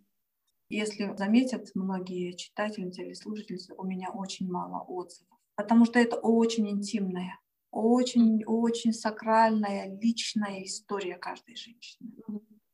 Если 0.68 1.16
заметят 1.16 1.70
многие 1.74 2.36
читательницы 2.36 3.02
или 3.02 3.14
слушательницы, 3.14 3.74
у 3.76 3.84
меня 3.84 4.10
очень 4.10 4.50
мало 4.50 4.84
отзывов, 4.84 5.38
потому 5.56 5.84
что 5.86 5.98
это 5.98 6.16
очень 6.16 6.68
интимная, 6.68 7.40
очень, 7.70 8.44
очень 8.44 8.92
сакральная, 8.92 9.98
личная 10.00 10.62
история 10.64 11.16
каждой 11.16 11.56
женщины. 11.56 12.10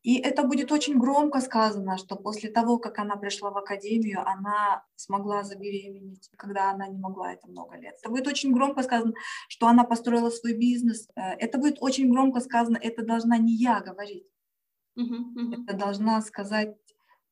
И 0.06 0.20
это 0.20 0.44
будет 0.44 0.70
очень 0.70 1.00
громко 1.00 1.40
сказано, 1.40 1.98
что 1.98 2.14
после 2.14 2.48
того, 2.48 2.78
как 2.78 3.00
она 3.00 3.16
пришла 3.16 3.50
в 3.50 3.58
академию, 3.58 4.20
она 4.24 4.84
смогла 4.94 5.42
забеременеть, 5.42 6.30
когда 6.36 6.70
она 6.70 6.86
не 6.86 6.96
могла 6.96 7.32
это 7.32 7.48
много 7.48 7.76
лет. 7.76 7.96
Это 7.98 8.10
будет 8.10 8.28
очень 8.28 8.52
громко 8.52 8.84
сказано, 8.84 9.14
что 9.48 9.66
она 9.66 9.82
построила 9.82 10.30
свой 10.30 10.52
бизнес. 10.52 11.08
Э, 11.16 11.32
это 11.40 11.58
будет 11.58 11.78
очень 11.80 12.08
громко 12.08 12.38
сказано, 12.38 12.78
это 12.80 13.04
должна 13.04 13.36
не 13.38 13.56
я 13.56 13.80
говорить. 13.80 14.28
Uh-huh, 14.96 15.24
uh-huh. 15.34 15.64
Это 15.64 15.76
должна 15.76 16.20
сказать 16.22 16.76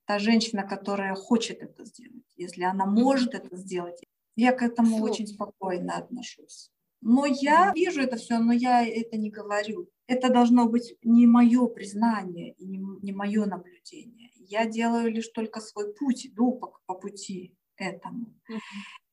та 0.04 0.18
женщина, 0.18 0.64
которая 0.64 1.14
хочет 1.14 1.62
это 1.62 1.84
сделать, 1.84 2.26
если 2.34 2.64
она 2.64 2.86
может 2.86 3.34
это 3.34 3.56
сделать. 3.56 4.02
Я 4.34 4.50
к 4.50 4.62
этому 4.62 4.96
Все. 4.96 5.04
очень 5.04 5.26
спокойно 5.28 5.96
отношусь. 5.96 6.72
Но 7.06 7.26
я 7.26 7.70
вижу 7.74 8.00
это 8.00 8.16
все, 8.16 8.38
но 8.38 8.54
я 8.54 8.82
это 8.82 9.18
не 9.18 9.30
говорю. 9.30 9.90
Это 10.06 10.30
должно 10.30 10.66
быть 10.66 10.96
не 11.02 11.26
мое 11.26 11.66
признание 11.66 12.54
и 12.54 12.64
не, 12.64 12.78
не 13.02 13.12
мое 13.12 13.44
наблюдение. 13.44 14.30
Я 14.36 14.64
делаю 14.64 15.12
лишь 15.12 15.28
только 15.28 15.60
свой 15.60 15.92
путь, 15.92 16.26
иду 16.26 16.52
по, 16.52 16.78
по 16.86 16.94
пути 16.94 17.54
этому. 17.76 18.34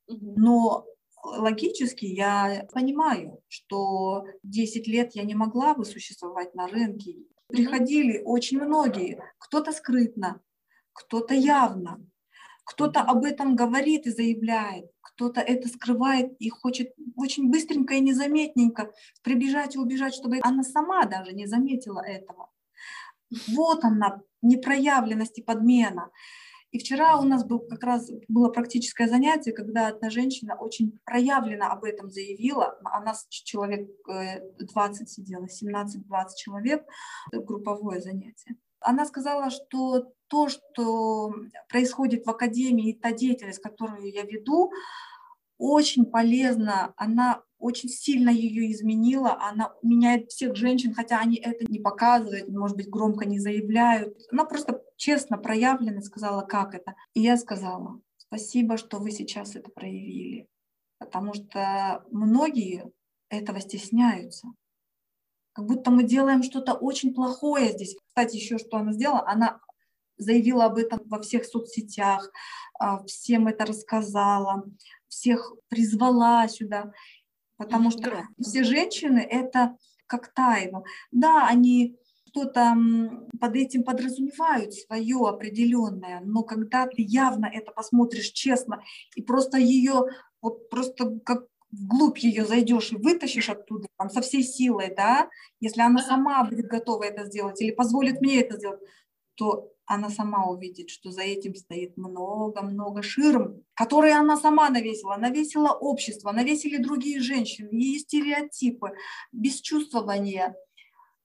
Но 0.08 0.86
логически 1.22 2.06
я 2.06 2.66
понимаю, 2.74 3.42
что 3.50 4.24
10 4.44 4.88
лет 4.88 5.12
я 5.14 5.24
не 5.24 5.36
могла 5.36 5.74
бы 5.74 5.84
существовать 5.84 6.56
на 6.56 6.68
рынке. 6.68 7.18
Приходили 7.48 8.22
очень 8.24 8.62
многие, 8.62 9.22
кто-то 9.38 9.74
скрытно, 9.74 10.40
кто-то 10.94 11.34
явно, 11.34 12.00
кто-то 12.64 13.02
об 13.02 13.26
этом 13.26 13.58
говорит 13.58 14.08
и 14.08 14.12
заявляет, 14.12 14.91
кто-то 15.22 15.40
это 15.40 15.68
скрывает 15.68 16.36
и 16.40 16.50
хочет 16.50 16.94
очень 17.16 17.52
быстренько 17.52 17.94
и 17.94 18.00
незаметненько 18.00 18.92
прибежать 19.22 19.76
и 19.76 19.80
убежать, 19.80 20.16
чтобы 20.16 20.40
она 20.42 20.64
сама 20.64 21.06
даже 21.06 21.34
не 21.34 21.46
заметила 21.46 22.00
этого. 22.00 22.50
Вот 23.50 23.84
она, 23.84 24.22
непроявленность 24.42 25.38
и 25.38 25.44
подмена. 25.44 26.10
И 26.72 26.80
вчера 26.80 27.20
у 27.20 27.24
нас 27.24 27.46
был 27.46 27.60
как 27.60 27.84
раз 27.84 28.10
было 28.30 28.50
практическое 28.50 29.08
занятие, 29.08 29.52
когда 29.52 29.90
одна 29.90 30.10
женщина 30.10 30.56
очень 30.56 31.00
проявленно 31.06 31.72
об 31.72 31.84
этом 31.84 32.10
заявила. 32.10 32.80
Она 32.84 33.14
человек 33.30 33.90
20 34.08 35.02
э, 35.02 35.06
сидела, 35.06 35.46
17-20 35.46 36.26
человек, 36.36 36.84
групповое 37.32 38.02
занятие. 38.02 38.56
Она 38.80 39.06
сказала, 39.06 39.52
что 39.52 40.12
то, 40.28 40.50
что 40.50 41.36
происходит 41.70 42.26
в 42.26 42.30
академии, 42.30 42.98
та 43.00 43.12
деятельность, 43.12 43.62
которую 43.62 44.12
я 44.12 44.24
веду, 44.24 44.72
очень 45.62 46.06
полезна, 46.06 46.92
она 46.98 47.44
очень 47.60 47.88
сильно 47.88 48.32
ее 48.32 48.72
изменила, 48.72 49.38
она 49.40 49.72
меняет 49.84 50.32
всех 50.32 50.56
женщин, 50.56 50.96
хотя 50.96 51.20
они 51.20 51.38
это 51.38 51.72
не 51.72 51.78
показывают, 51.78 52.50
может 52.50 52.76
быть, 52.76 52.90
громко 52.90 53.26
не 53.26 53.38
заявляют. 53.38 54.18
Она 54.32 54.46
просто 54.46 54.82
честно, 54.98 55.38
проявленно 55.38 56.02
сказала, 56.02 56.42
как 56.42 56.74
это. 56.74 56.96
И 57.14 57.22
я 57.22 57.38
сказала, 57.38 58.02
спасибо, 58.18 58.78
что 58.78 58.98
вы 58.98 59.12
сейчас 59.12 59.56
это 59.56 59.70
проявили, 59.70 60.48
потому 60.98 61.36
что 61.36 62.04
многие 62.10 62.92
этого 63.30 63.60
стесняются. 63.60 64.48
Как 65.54 65.68
будто 65.68 65.92
мы 65.92 66.04
делаем 66.04 66.42
что-то 66.42 66.74
очень 66.74 67.14
плохое 67.14 67.72
здесь. 67.74 67.96
Кстати, 68.08 68.38
еще 68.38 68.58
что 68.58 68.78
она 68.78 68.94
сделала, 68.94 69.28
она 69.28 69.60
заявила 70.18 70.66
об 70.66 70.80
этом 70.80 71.02
во 71.06 71.22
всех 71.22 71.46
соцсетях, 71.46 72.32
а, 72.80 73.04
всем 73.04 73.48
это 73.48 73.66
рассказала, 73.66 74.64
всех 75.12 75.54
призвала 75.68 76.48
сюда, 76.48 76.94
потому 77.58 77.92
что 77.92 78.10
да. 78.10 78.24
все 78.42 78.64
женщины 78.64 79.20
это 79.20 79.78
как 80.08 80.34
тайну. 80.34 80.84
Да, 81.12 81.48
они 81.48 81.98
что-то 82.28 82.76
под 83.40 83.56
этим 83.56 83.84
подразумевают 83.84 84.74
свое 84.74 85.18
определенное, 85.28 86.22
но 86.22 86.44
когда 86.44 86.88
ты 86.88 87.02
явно 87.02 87.46
это 87.46 87.72
посмотришь 87.72 88.32
честно 88.32 88.82
и 89.16 89.22
просто 89.22 89.58
ее, 89.58 90.06
вот 90.42 90.70
просто 90.70 91.20
как 91.26 91.44
вглубь 91.72 92.20
ее 92.20 92.46
зайдешь 92.46 92.94
и 92.94 92.96
вытащишь 92.96 93.50
оттуда 93.50 93.88
там, 93.98 94.10
со 94.10 94.22
всей 94.22 94.44
силой, 94.44 94.94
да, 94.96 95.30
если 95.60 95.82
она 95.82 96.02
сама 96.02 96.44
будет 96.46 96.68
готова 96.68 97.04
это 97.04 97.26
сделать 97.26 97.62
или 97.62 97.72
позволит 97.72 98.22
мне 98.22 98.42
это 98.42 98.58
сделать, 98.58 98.82
то 99.36 99.72
она 99.94 100.10
сама 100.10 100.46
увидит, 100.46 100.90
что 100.90 101.12
за 101.12 101.22
этим 101.22 101.54
стоит 101.56 101.98
много-много 101.98 103.02
ширм, 103.02 103.64
которые 103.74 104.16
она 104.16 104.38
сама 104.38 104.70
навесила. 104.70 105.18
Навесила 105.18 105.74
общество, 105.74 106.32
навесили 106.32 106.78
другие 106.78 107.20
женщины, 107.20 107.70
ее 107.72 108.00
стереотипы, 108.00 108.94
бесчувствование, 109.34 110.56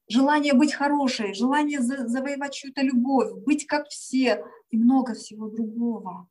желание 0.09 0.53
быть 0.53 0.73
хорошей, 0.73 1.33
желание 1.35 1.81
завоевать 1.81 2.55
чью-то 2.55 2.83
любовь, 2.83 3.33
быть 3.45 3.67
как 3.67 3.89
все 3.89 4.45
и 4.71 4.77
много 4.77 5.15
всего 5.15 5.49
другого. 5.49 6.29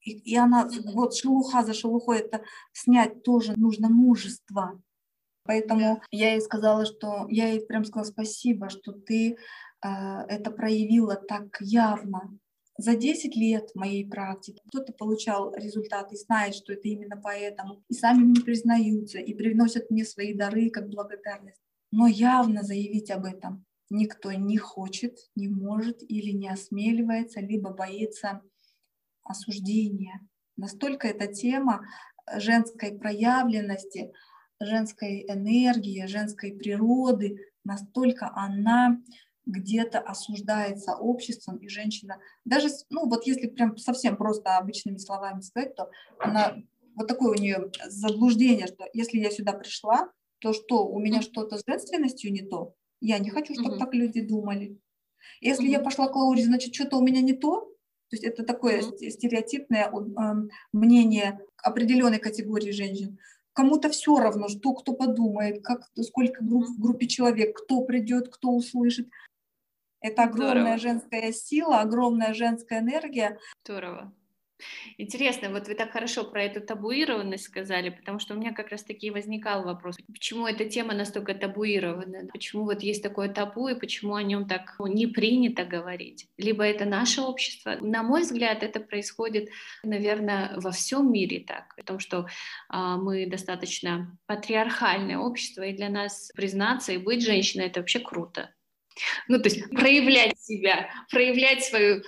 И, 0.00 0.18
и 0.18 0.36
она, 0.36 0.68
вот 0.92 1.14
шелуха 1.14 1.62
за 1.62 1.72
шелухой, 1.72 2.18
это 2.18 2.42
снять 2.72 3.22
тоже 3.22 3.52
нужно 3.56 3.88
мужество. 3.88 4.82
Поэтому 5.44 6.02
я 6.10 6.32
ей 6.32 6.40
сказала, 6.40 6.84
что 6.84 7.26
я 7.28 7.48
ей 7.48 7.64
прям 7.64 7.84
сказала 7.84 8.10
спасибо, 8.10 8.68
что 8.70 8.92
ты 8.92 9.36
это 9.82 10.50
проявила 10.50 11.16
так 11.16 11.56
явно. 11.60 12.38
За 12.78 12.96
10 12.96 13.36
лет 13.36 13.70
моей 13.74 14.08
практики 14.08 14.62
кто-то 14.68 14.92
получал 14.92 15.54
результаты 15.54 16.14
и 16.14 16.18
знает, 16.18 16.54
что 16.54 16.72
это 16.72 16.88
именно 16.88 17.20
поэтому, 17.22 17.82
и 17.88 17.94
сами 17.94 18.24
мне 18.24 18.40
признаются, 18.40 19.18
и 19.18 19.34
приносят 19.34 19.90
мне 19.90 20.04
свои 20.04 20.34
дары 20.34 20.70
как 20.70 20.88
благодарность. 20.88 21.60
Но 21.90 22.06
явно 22.06 22.62
заявить 22.62 23.10
об 23.10 23.26
этом 23.26 23.66
никто 23.92 24.32
не 24.32 24.56
хочет, 24.56 25.18
не 25.36 25.48
может 25.48 26.02
или 26.02 26.30
не 26.30 26.48
осмеливается, 26.48 27.40
либо 27.40 27.70
боится 27.70 28.40
осуждения. 29.22 30.20
Настолько 30.56 31.08
эта 31.08 31.26
тема 31.32 31.86
женской 32.36 32.98
проявленности, 32.98 34.12
женской 34.60 35.24
энергии, 35.28 36.06
женской 36.06 36.52
природы, 36.52 37.38
настолько 37.64 38.32
она 38.34 38.98
где-то 39.46 39.98
осуждается 39.98 40.94
обществом, 40.94 41.56
и 41.58 41.68
женщина, 41.68 42.18
даже, 42.44 42.68
ну 42.90 43.08
вот 43.08 43.26
если 43.26 43.48
прям 43.48 43.76
совсем 43.76 44.16
просто 44.16 44.56
обычными 44.56 44.98
словами 44.98 45.40
сказать, 45.40 45.74
то 45.74 45.90
она, 46.18 46.56
вот 46.94 47.08
такое 47.08 47.32
у 47.32 47.40
нее 47.40 47.70
заблуждение, 47.86 48.66
что 48.66 48.84
если 48.92 49.18
я 49.18 49.30
сюда 49.30 49.52
пришла, 49.52 50.10
то 50.38 50.52
что, 50.52 50.86
у 50.86 50.98
меня 50.98 51.22
что-то 51.22 51.56
с 51.58 51.64
женственностью 51.66 52.32
не 52.32 52.42
то? 52.42 52.74
Я 53.00 53.18
не 53.18 53.30
хочу, 53.30 53.54
чтобы 53.54 53.76
mm-hmm. 53.76 53.78
так 53.78 53.94
люди 53.94 54.20
думали. 54.20 54.78
Если 55.40 55.66
mm-hmm. 55.66 55.72
я 55.72 55.80
пошла 55.80 56.08
к 56.08 56.16
Лауре, 56.16 56.44
значит, 56.44 56.74
что-то 56.74 56.98
у 56.98 57.02
меня 57.02 57.20
не 57.20 57.32
то, 57.32 57.60
то 57.60 58.16
есть 58.16 58.24
это 58.24 58.44
такое 58.44 58.80
mm-hmm. 58.80 59.10
стереотипное 59.10 59.90
э, 59.90 60.48
мнение 60.72 61.40
определенной 61.62 62.18
категории 62.18 62.70
женщин. 62.70 63.18
Кому-то 63.54 63.90
все 63.90 64.16
равно, 64.18 64.48
что 64.48 64.74
кто 64.74 64.92
подумает, 64.92 65.62
как, 65.62 65.90
сколько 66.00 66.42
групп, 66.44 66.66
в 66.66 66.80
группе 66.80 67.06
человек, 67.06 67.56
кто 67.56 67.82
придет, 67.82 68.28
кто 68.28 68.50
услышит. 68.50 69.08
Это 70.02 70.24
огромная 70.24 70.76
Здорово. 70.76 70.78
женская 70.78 71.32
сила, 71.32 71.80
огромная 71.80 72.34
женская 72.34 72.80
энергия. 72.80 73.38
Здорово. 73.64 74.12
Интересно, 74.98 75.50
вот 75.50 75.68
вы 75.68 75.74
так 75.74 75.92
хорошо 75.92 76.24
про 76.24 76.44
эту 76.44 76.60
табуированность 76.60 77.44
сказали, 77.44 77.90
потому 77.90 78.18
что 78.18 78.34
у 78.34 78.36
меня 78.36 78.52
как 78.52 78.68
раз 78.68 78.84
таки 78.84 79.10
возникал 79.10 79.64
вопрос, 79.64 79.96
почему 80.06 80.46
эта 80.46 80.64
тема 80.64 80.94
настолько 80.94 81.34
табуирована, 81.34 82.28
почему 82.32 82.64
вот 82.64 82.82
есть 82.82 83.02
такое 83.02 83.28
табу 83.28 83.68
и 83.68 83.78
почему 83.78 84.14
о 84.14 84.22
нем 84.22 84.46
так 84.46 84.76
ну, 84.78 84.86
не 84.86 85.06
принято 85.06 85.64
говорить. 85.64 86.28
Либо 86.36 86.64
это 86.64 86.84
наше 86.84 87.22
общество. 87.22 87.76
На 87.80 88.02
мой 88.02 88.22
взгляд, 88.22 88.62
это 88.62 88.80
происходит, 88.80 89.48
наверное, 89.82 90.52
во 90.56 90.70
всем 90.70 91.12
мире 91.12 91.40
так, 91.40 91.74
потому 91.76 91.98
что 91.98 92.26
а, 92.68 92.96
мы 92.96 93.26
достаточно 93.26 94.16
патриархальное 94.26 95.18
общество, 95.18 95.62
и 95.62 95.76
для 95.76 95.88
нас 95.88 96.30
признаться 96.34 96.92
и 96.92 96.98
быть 96.98 97.24
женщиной 97.24 97.66
это 97.66 97.80
вообще 97.80 98.00
круто. 98.00 98.50
Ну, 99.28 99.38
то 99.38 99.48
есть 99.48 99.70
проявлять 99.70 100.38
себя, 100.40 100.88
проявлять 101.10 101.64
свою 101.64 101.96
э, 101.96 102.02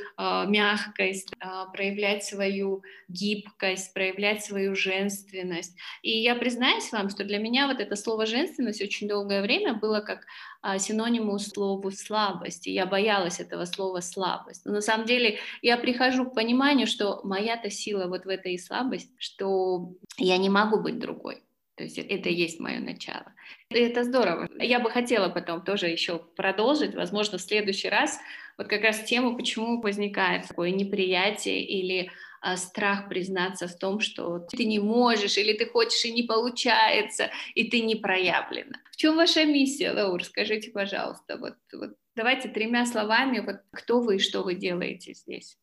мягкость, 0.46 1.32
э, 1.40 1.46
проявлять 1.72 2.24
свою 2.24 2.82
гибкость, 3.08 3.94
проявлять 3.94 4.44
свою 4.44 4.74
женственность. 4.74 5.76
И 6.02 6.18
я 6.18 6.34
признаюсь 6.34 6.90
вам, 6.92 7.10
что 7.10 7.24
для 7.24 7.38
меня 7.38 7.66
вот 7.66 7.80
это 7.80 7.96
слово 7.96 8.26
женственность 8.26 8.82
очень 8.82 9.08
долгое 9.08 9.42
время 9.42 9.74
было 9.74 10.00
как 10.00 10.26
э, 10.62 10.78
синониму 10.78 11.38
слову 11.38 11.90
слабость. 11.90 12.66
И 12.66 12.72
я 12.72 12.86
боялась 12.86 13.40
этого 13.40 13.64
слова 13.64 14.00
слабость. 14.00 14.64
Но 14.64 14.72
на 14.72 14.80
самом 14.80 15.06
деле 15.06 15.38
я 15.62 15.76
прихожу 15.76 16.26
к 16.26 16.34
пониманию, 16.34 16.86
что 16.86 17.20
моя-то 17.24 17.70
сила 17.70 18.06
вот 18.06 18.24
в 18.24 18.28
этой 18.28 18.58
слабости, 18.58 19.12
что 19.18 19.92
я 20.18 20.36
не 20.38 20.48
могу 20.48 20.80
быть 20.80 20.98
другой. 20.98 21.44
То 21.76 21.84
есть 21.84 21.98
это 21.98 22.28
и 22.28 22.34
есть 22.34 22.60
мое 22.60 22.78
начало. 22.78 23.32
И 23.70 23.74
это 23.74 24.04
здорово. 24.04 24.48
Я 24.60 24.78
бы 24.78 24.90
хотела 24.90 25.28
потом 25.28 25.64
тоже 25.64 25.88
еще 25.88 26.18
продолжить, 26.18 26.94
возможно, 26.94 27.38
в 27.38 27.42
следующий 27.42 27.88
раз, 27.88 28.18
вот 28.56 28.68
как 28.68 28.82
раз 28.82 29.02
тему, 29.02 29.36
почему 29.36 29.80
возникает 29.80 30.46
такое 30.46 30.70
неприятие 30.70 31.64
или 31.64 32.10
а, 32.40 32.56
страх 32.56 33.08
признаться 33.08 33.66
в 33.66 33.76
том, 33.76 34.00
что 34.00 34.38
ты 34.38 34.64
не 34.66 34.78
можешь, 34.78 35.36
или 35.38 35.52
ты 35.54 35.66
хочешь 35.66 36.04
и 36.04 36.12
не 36.12 36.22
получается, 36.22 37.30
и 37.54 37.68
ты 37.68 37.80
не 37.80 37.96
проявлена. 37.96 38.78
В 38.92 38.96
чем 38.96 39.16
ваша 39.16 39.44
миссия, 39.44 39.92
Лаур? 39.92 40.22
Скажите, 40.22 40.70
пожалуйста, 40.70 41.38
вот, 41.38 41.56
вот 41.72 41.96
давайте 42.14 42.48
тремя 42.48 42.86
словами, 42.86 43.40
вот 43.40 43.56
кто 43.72 44.00
вы 44.00 44.16
и 44.16 44.20
что 44.20 44.42
вы 44.42 44.54
делаете 44.54 45.14
здесь? 45.14 45.58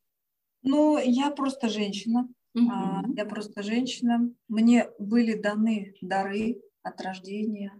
Ну, 0.63 0.97
я 0.97 1.32
просто 1.32 1.69
женщина, 1.69 2.28
Угу. 2.54 3.14
Я 3.16 3.26
просто 3.26 3.64
женщина. 3.64 4.30
Мне 4.48 4.90
были 5.00 5.34
даны 5.34 5.96
дары 6.02 6.62
от 6.84 7.02
рождения 7.02 7.72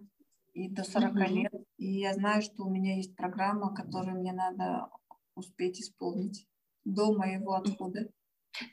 и 0.54 0.70
до 0.70 0.84
40 0.84 1.12
угу. 1.12 1.20
лет. 1.20 1.54
И 1.78 2.00
я 2.00 2.14
знаю, 2.14 2.42
что 2.42 2.64
у 2.64 2.70
меня 2.70 2.96
есть 2.96 3.16
программа, 3.16 3.74
которую 3.74 4.20
мне 4.20 4.34
надо 4.34 4.90
успеть 5.36 5.82
исполнить 5.82 6.48
до 6.86 7.14
моего 7.14 7.54
отхода. 7.54 8.10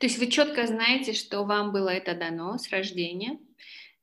То 0.00 0.06
есть 0.06 0.18
вы 0.18 0.26
четко 0.26 0.66
знаете, 0.66 1.12
что 1.12 1.44
вам 1.44 1.72
было 1.72 1.88
это 1.88 2.14
дано 2.14 2.58
с 2.58 2.68
рождения, 2.70 3.38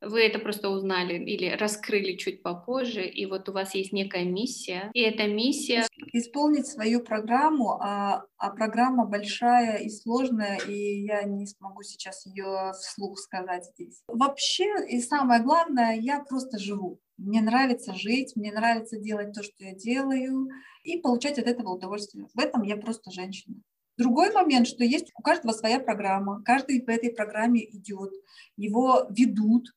вы 0.01 0.21
это 0.21 0.39
просто 0.39 0.69
узнали 0.69 1.15
или 1.17 1.49
раскрыли 1.49 2.15
чуть 2.15 2.43
попозже, 2.43 3.05
и 3.05 3.25
вот 3.25 3.49
у 3.49 3.53
вас 3.53 3.75
есть 3.75 3.91
некая 3.91 4.23
миссия, 4.23 4.89
и 4.93 5.01
эта 5.01 5.27
миссия... 5.27 5.85
Исполнить 6.13 6.67
свою 6.67 7.01
программу, 7.01 7.73
а, 7.81 8.23
а 8.37 8.49
программа 8.51 9.05
большая 9.05 9.79
и 9.79 9.89
сложная, 9.89 10.57
и 10.57 11.03
я 11.03 11.23
не 11.23 11.45
смогу 11.45 11.83
сейчас 11.83 12.25
ее 12.25 12.71
вслух 12.79 13.17
сказать 13.17 13.65
здесь. 13.65 14.01
Вообще, 14.07 14.65
и 14.89 15.01
самое 15.01 15.41
главное, 15.41 15.99
я 15.99 16.23
просто 16.23 16.57
живу. 16.57 16.99
Мне 17.17 17.41
нравится 17.41 17.93
жить, 17.93 18.33
мне 18.35 18.51
нравится 18.51 18.97
делать 18.97 19.33
то, 19.33 19.43
что 19.43 19.65
я 19.65 19.73
делаю, 19.73 20.47
и 20.83 20.99
получать 20.99 21.39
от 21.39 21.47
этого 21.47 21.71
удовольствие. 21.71 22.27
В 22.33 22.39
этом 22.39 22.61
я 22.63 22.77
просто 22.77 23.11
женщина. 23.11 23.57
Другой 23.97 24.31
момент, 24.31 24.67
что 24.67 24.83
есть 24.83 25.11
у 25.17 25.21
каждого 25.21 25.53
своя 25.53 25.79
программа, 25.79 26.43
каждый 26.43 26.81
по 26.81 26.91
этой 26.91 27.13
программе 27.13 27.63
идет, 27.63 28.11
его 28.57 29.07
ведут, 29.09 29.69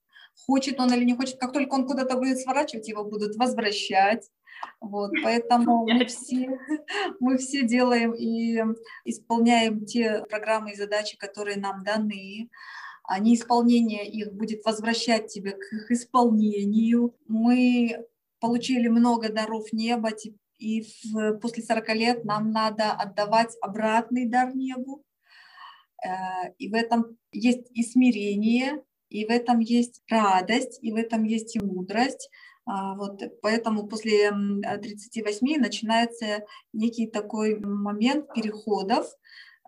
хочет 0.46 0.80
он 0.80 0.92
или 0.92 1.04
не 1.04 1.14
хочет, 1.14 1.38
как 1.38 1.52
только 1.52 1.74
он 1.74 1.86
куда-то 1.86 2.16
будет 2.16 2.38
сворачивать, 2.38 2.88
его 2.88 3.04
будут 3.04 3.36
возвращать. 3.36 4.28
Вот, 4.80 5.12
поэтому 5.22 5.86
мы 5.92 6.06
все, 6.06 6.58
мы 7.20 7.38
все 7.38 7.62
делаем 7.62 8.12
и 8.14 8.60
исполняем 9.04 9.84
те 9.84 10.24
программы 10.28 10.72
и 10.72 10.76
задачи, 10.76 11.16
которые 11.16 11.58
нам 11.58 11.84
даны. 11.84 12.50
А 13.04 13.20
неисполнение 13.20 14.06
их 14.06 14.34
будет 14.34 14.64
возвращать 14.64 15.28
тебя 15.28 15.52
к 15.52 15.72
их 15.72 15.90
исполнению. 15.90 17.16
Мы 17.26 18.04
получили 18.38 18.88
много 18.88 19.32
даров 19.32 19.72
неба, 19.72 20.10
и 20.58 20.82
в, 20.82 21.38
после 21.38 21.62
40 21.62 21.88
лет 21.94 22.24
нам 22.24 22.50
надо 22.50 22.92
отдавать 22.92 23.56
обратный 23.62 24.26
дар 24.26 24.54
небу. 24.54 25.02
Э, 26.04 26.52
и 26.58 26.68
в 26.68 26.74
этом 26.74 27.16
есть 27.32 27.70
и 27.72 27.82
смирение, 27.82 28.82
и 29.10 29.24
в 29.24 29.30
этом 29.30 29.60
есть 29.60 30.02
радость, 30.08 30.78
и 30.82 30.92
в 30.92 30.96
этом 30.96 31.24
есть 31.24 31.56
и 31.56 31.60
мудрость. 31.60 32.30
А, 32.66 32.94
вот, 32.94 33.22
поэтому 33.40 33.86
после 33.86 34.30
38 34.30 35.58
начинается 35.58 36.44
некий 36.72 37.06
такой 37.06 37.58
момент 37.58 38.32
переходов, 38.34 39.06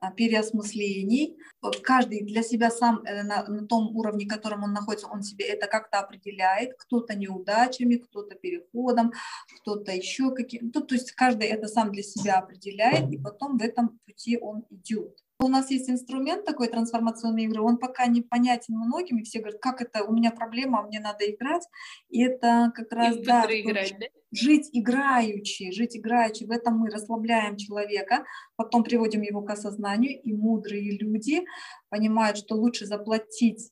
а, 0.03 0.11
переосмыслений. 0.11 1.39
Каждый 1.83 2.25
для 2.25 2.43
себя 2.43 2.71
сам 2.71 3.03
э, 3.05 3.23
на, 3.23 3.45
на 3.45 3.67
том 3.67 3.97
уровне, 3.97 4.27
в 4.27 4.29
котором 4.29 4.65
он 4.65 4.73
находится, 4.73 5.07
он 5.07 5.23
себе 5.23 5.47
это 5.47 5.67
как-то 5.67 6.01
определяет. 6.01 6.75
Кто-то 6.79 7.15
неудачами, 7.15 7.97
кто-то 7.97 8.35
переходом, 8.35 9.13
кто-то 9.61 9.93
еще 9.93 10.31
каким. 10.35 10.71
то, 10.71 10.81
то 10.81 10.95
есть 10.95 11.13
каждый 11.13 11.49
это 11.49 11.69
сам 11.69 11.93
для 11.93 12.03
себя 12.03 12.39
определяет, 12.39 13.11
и 13.13 13.19
потом 13.19 13.59
в 13.59 13.63
этом 13.63 13.99
пути 14.07 14.39
он 14.39 14.65
идет. 14.71 15.19
У 15.43 15.49
нас 15.49 15.71
есть 15.71 15.89
инструмент 15.89 16.45
такой 16.45 16.69
трансформационной 16.69 17.45
игры, 17.45 17.63
он 17.63 17.79
пока 17.79 18.07
не 18.07 18.21
понятен 18.21 18.75
многим, 18.75 19.19
и 19.19 19.23
все 19.23 19.41
говорят, 19.41 19.61
как 19.61 19.81
это, 19.81 20.05
у 20.05 20.13
меня 20.13 20.31
проблема, 20.31 20.83
мне 20.83 21.01
надо 21.01 21.25
играть. 21.31 21.67
И 22.11 22.23
это 22.23 22.71
как 22.75 22.93
раз, 22.93 23.17
и 23.17 23.23
да, 23.23 23.47
играть, 23.49 23.97
да, 23.99 24.07
жить 24.33 24.69
играючи, 24.73 25.73
жить 25.73 25.97
играючи, 25.97 26.45
в 26.45 26.51
этом 26.51 26.79
мы 26.79 26.91
расслабляем 26.91 27.57
человека, 27.57 28.25
потом 28.57 28.85
приводим 28.85 29.23
его 29.23 29.41
к 29.41 29.51
осознанию, 29.51 30.21
и 30.21 30.33
мудрые 30.35 30.99
люди 30.99 31.45
понимают, 31.89 32.37
что 32.37 32.55
лучше 32.57 32.85
заплатить 32.85 33.71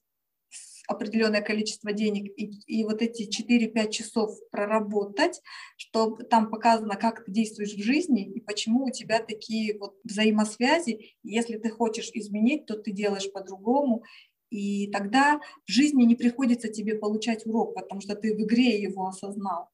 определенное 0.89 1.43
количество 1.43 1.93
денег 1.93 2.33
и, 2.37 2.51
и 2.67 2.85
вот 2.85 3.03
эти 3.03 3.29
4-5 3.29 3.91
часов 3.91 4.37
проработать, 4.51 5.41
что 5.77 6.17
там 6.17 6.51
показано, 6.51 6.97
как 6.97 7.25
ты 7.25 7.31
действуешь 7.31 7.75
в 7.75 7.83
жизни 7.83 8.27
и 8.27 8.41
почему 8.41 8.87
у 8.87 8.91
тебя 8.91 9.21
такие 9.21 9.79
вот 9.79 9.97
взаимосвязи. 10.03 11.15
Если 11.23 11.59
ты 11.59 11.69
хочешь 11.69 12.11
изменить, 12.15 12.67
то 12.67 12.75
ты 12.75 12.91
делаешь 12.93 13.31
по-другому, 13.31 14.03
и 14.51 14.91
тогда 14.91 15.41
в 15.67 15.71
жизни 15.71 16.05
не 16.05 16.17
приходится 16.17 16.69
тебе 16.69 16.95
получать 16.95 17.47
урок, 17.47 17.75
потому 17.75 18.01
что 18.01 18.17
ты 18.17 18.35
в 18.35 18.41
игре 18.43 18.81
его 18.81 19.07
осознал. 19.07 19.69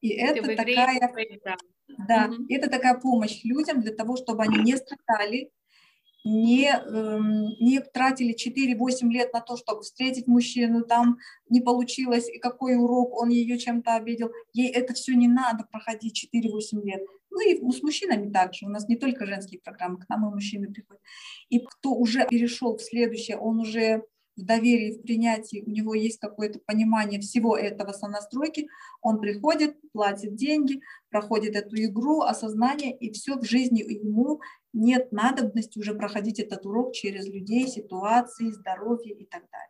И 0.00 0.16
ты 0.16 0.24
это 0.24 0.56
такая, 0.56 1.12
да, 2.08 2.30
угу. 2.30 2.46
это 2.48 2.70
такая 2.70 2.98
помощь 2.98 3.44
людям 3.44 3.82
для 3.82 3.92
того, 3.94 4.16
чтобы 4.16 4.42
они 4.42 4.58
не 4.58 4.76
страдали, 4.76 5.50
не, 6.24 6.68
эм, 6.68 7.56
не 7.60 7.80
тратили 7.80 8.34
4-8 8.34 9.10
лет 9.10 9.32
на 9.32 9.40
то, 9.40 9.56
чтобы 9.56 9.82
встретить 9.82 10.26
мужчину, 10.26 10.84
там 10.84 11.18
не 11.48 11.60
получилось, 11.60 12.28
и 12.28 12.38
какой 12.38 12.76
урок, 12.76 13.16
он 13.16 13.30
ее 13.30 13.58
чем-то 13.58 13.94
обидел. 13.94 14.30
Ей 14.52 14.70
это 14.70 14.94
все 14.94 15.14
не 15.14 15.28
надо 15.28 15.64
проходить 15.70 16.28
4-8 16.32 16.82
лет. 16.82 17.02
Ну 17.30 17.40
и 17.40 17.72
с 17.72 17.82
мужчинами 17.82 18.30
также. 18.30 18.66
У 18.66 18.68
нас 18.68 18.88
не 18.88 18.96
только 18.96 19.24
женские 19.24 19.60
программы, 19.60 19.98
к 19.98 20.08
нам 20.08 20.28
и 20.28 20.34
мужчины 20.34 20.72
приходят. 20.72 21.02
И 21.48 21.60
кто 21.60 21.94
уже 21.94 22.26
перешел 22.28 22.76
в 22.76 22.82
следующее, 22.82 23.38
он 23.38 23.60
уже 23.60 24.04
в 24.40 24.44
доверии, 24.44 24.98
в 24.98 25.02
принятии, 25.02 25.62
у 25.66 25.70
него 25.70 25.94
есть 25.94 26.18
какое-то 26.18 26.58
понимание 26.60 27.20
всего 27.20 27.56
этого 27.56 27.92
сонастройки, 27.92 28.68
он 29.00 29.20
приходит, 29.20 29.76
платит 29.92 30.34
деньги, 30.34 30.80
проходит 31.10 31.56
эту 31.56 31.76
игру, 31.76 32.22
осознание, 32.22 32.96
и 32.96 33.12
все 33.12 33.36
в 33.36 33.44
жизни 33.44 33.80
ему 33.80 34.40
нет 34.72 35.12
надобности 35.12 35.78
уже 35.78 35.94
проходить 35.94 36.40
этот 36.40 36.64
урок 36.66 36.94
через 36.94 37.26
людей, 37.26 37.66
ситуации, 37.66 38.50
здоровье 38.50 39.14
и 39.14 39.26
так 39.26 39.42
далее. 39.50 39.68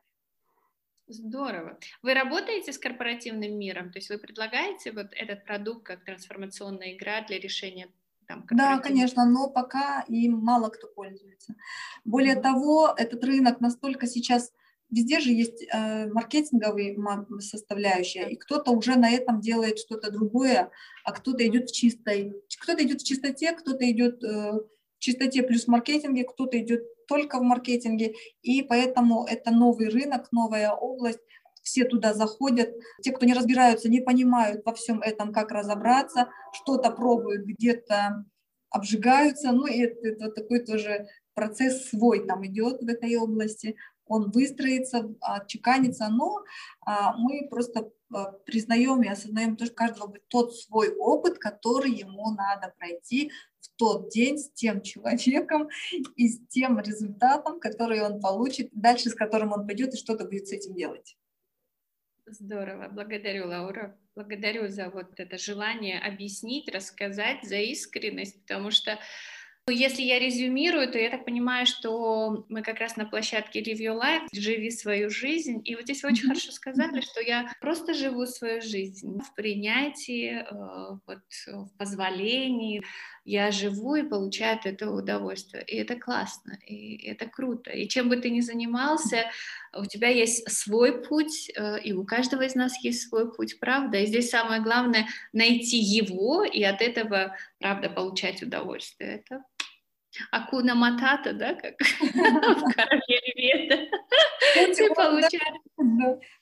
Здорово. 1.09 1.79
Вы 2.03 2.15
работаете 2.15 2.73
с 2.73 2.79
корпоративным 2.79 3.59
миром? 3.59 3.91
То 3.91 3.99
есть 3.99 4.11
вы 4.11 4.19
предлагаете 4.19 4.93
вот 4.93 5.09
этот 5.11 5.45
продукт 5.45 5.85
как 5.85 6.05
трансформационная 6.05 6.95
игра 6.95 7.23
для 7.27 7.41
решения 7.41 7.89
там, 8.31 8.45
да, 8.49 8.79
конечно, 8.79 9.25
но 9.27 9.51
пока 9.51 10.05
им 10.07 10.39
мало 10.39 10.69
кто 10.69 10.87
пользуется. 10.87 11.57
Более 12.05 12.37
того, 12.37 12.95
этот 12.97 13.25
рынок 13.25 13.61
настолько 13.61 14.07
сейчас 14.07 14.53
везде 14.91 15.21
же 15.21 15.31
есть 15.31 15.65
э, 15.73 16.07
маркетинговые 16.13 16.97
составляющая, 17.41 18.29
и 18.29 18.37
кто-то 18.37 18.73
уже 18.73 18.97
на 18.97 19.11
этом 19.11 19.41
делает 19.41 19.79
что-то 19.79 20.11
другое, 20.11 20.71
а 21.05 21.13
кто-то 21.13 21.47
идет 21.47 21.71
в 21.71 21.75
чистой, 21.75 22.35
кто-то 22.61 22.83
идет 22.83 23.01
в 23.01 23.07
чистоте, 23.07 23.53
кто-то 23.53 23.91
идет 23.91 24.23
э, 24.25 24.53
чистоте 24.99 25.43
плюс 25.43 25.67
маркетинге, 25.67 26.25
кто-то 26.25 26.59
идет 26.59 26.83
только 27.07 27.39
в 27.39 27.43
маркетинге, 27.43 28.15
и 28.43 28.63
поэтому 28.63 29.25
это 29.25 29.51
новый 29.51 29.89
рынок, 29.89 30.31
новая 30.31 30.71
область, 30.73 31.21
все 31.63 31.85
туда 31.85 32.15
заходят. 32.15 32.71
Те, 33.03 33.13
кто 33.13 33.27
не 33.27 33.35
разбираются, 33.35 33.89
не 33.89 34.01
понимают 34.01 34.63
во 34.65 34.73
всем 34.73 35.01
этом, 35.03 35.33
как 35.33 35.51
разобраться, 35.51 36.29
что-то 36.53 36.91
пробуют, 36.91 37.45
где-то 37.45 38.25
обжигаются, 38.71 39.53
ну 39.53 39.67
и 39.67 39.81
это, 39.81 40.09
это 40.09 40.31
такой 40.31 40.61
тоже 40.61 41.09
процесс 41.35 41.89
свой 41.89 42.27
там 42.27 42.47
идет 42.47 42.83
в 42.83 42.89
этой 42.89 43.17
области, 43.17 43.77
он 44.11 44.31
выстроится, 44.33 45.15
отчеканится, 45.21 46.09
но 46.09 46.45
а, 46.81 47.17
мы 47.17 47.47
просто 47.49 47.91
а, 48.13 48.33
признаем 48.33 49.03
и 49.03 49.09
осознаем, 49.09 49.57
что 49.57 49.67
у 49.67 49.75
каждого 49.75 50.09
будет 50.09 50.27
тот 50.29 50.55
свой 50.57 50.95
опыт, 50.97 51.39
который 51.39 51.93
ему 51.93 52.33
надо 52.33 52.75
пройти 52.77 53.31
в 53.61 53.69
тот 53.77 54.11
день 54.11 54.37
с 54.37 54.51
тем 54.51 54.83
человеком 54.83 55.69
и 56.17 56.29
с 56.29 56.41
тем 56.49 56.81
результатом, 56.81 57.61
который 57.61 58.03
он 58.03 58.21
получит, 58.21 58.71
дальше 58.73 59.11
с 59.11 59.15
которым 59.15 59.53
он 59.53 59.67
пойдет 59.67 59.95
и 59.95 59.97
что-то 59.97 60.25
будет 60.25 60.49
с 60.49 60.53
этим 60.53 60.75
делать. 60.75 61.17
Здорово, 62.27 62.89
благодарю, 62.89 63.47
Лаура. 63.47 63.97
Благодарю 64.17 64.69
за 64.69 64.91
вот 64.91 65.19
это 65.19 65.39
желание 65.39 66.01
объяснить, 66.01 66.69
рассказать, 66.69 67.45
за 67.45 67.57
искренность, 67.57 68.41
потому 68.43 68.73
что 68.73 68.99
если 69.71 70.03
я 70.03 70.19
резюмирую, 70.19 70.91
то 70.91 70.99
я 70.99 71.11
так 71.11 71.25
понимаю, 71.25 71.67
что 71.67 72.45
мы 72.49 72.63
как 72.63 72.79
раз 72.79 72.97
на 72.97 73.05
площадке 73.07 73.63
Live 73.63 73.79
Your 73.79 74.01
Life, 74.01 74.29
живи 74.33 74.71
свою 74.71 75.11
жизнь, 75.11 75.61
и 75.65 75.75
вот 75.75 75.85
здесь 75.85 76.03
вы 76.03 76.11
очень 76.11 76.25
mm-hmm. 76.25 76.29
хорошо 76.29 76.53
сказали, 76.53 77.01
что 77.01 77.21
я 77.21 77.53
просто 77.61 77.95
живу 77.95 78.27
свою 78.27 78.61
жизнь 78.61 79.21
в 79.21 79.35
принятии, 79.35 80.43
э, 80.43 80.99
вот, 81.07 81.21
в 81.47 81.79
позволении, 81.79 82.83
я 83.25 83.51
живу 83.51 83.95
и 83.97 84.03
получаю 84.03 84.59
от 84.59 84.67
этого 84.67 84.99
удовольствие, 84.99 85.63
и 85.67 85.77
это 85.77 85.97
классно, 85.97 86.59
и 86.67 87.07
это 87.07 87.27
круто, 87.27 87.71
и 87.71 87.87
чем 87.87 88.09
бы 88.09 88.17
ты 88.17 88.31
ни 88.31 88.41
занимался, 88.41 89.27
у 89.77 89.85
тебя 89.85 90.09
есть 90.09 90.51
свой 90.51 91.03
путь, 91.03 91.51
э, 91.55 91.81
и 91.83 91.93
у 91.93 92.05
каждого 92.05 92.43
из 92.43 92.55
нас 92.55 92.83
есть 92.83 93.09
свой 93.09 93.33
путь, 93.33 93.61
правда, 93.61 93.99
и 93.99 94.07
здесь 94.07 94.31
самое 94.31 94.63
главное 94.63 95.07
найти 95.33 95.79
его, 95.79 96.45
и 96.45 96.63
от 96.63 96.81
этого, 96.81 97.37
правда, 97.59 97.91
получать 97.91 98.43
удовольствие, 98.43 99.23
это 99.27 99.45
Акуна 100.31 100.75
Матата, 100.75 101.33
да, 101.33 101.55
как 101.55 101.75
в 101.81 102.75
Короле 102.75 103.21
Левета. 103.37 103.89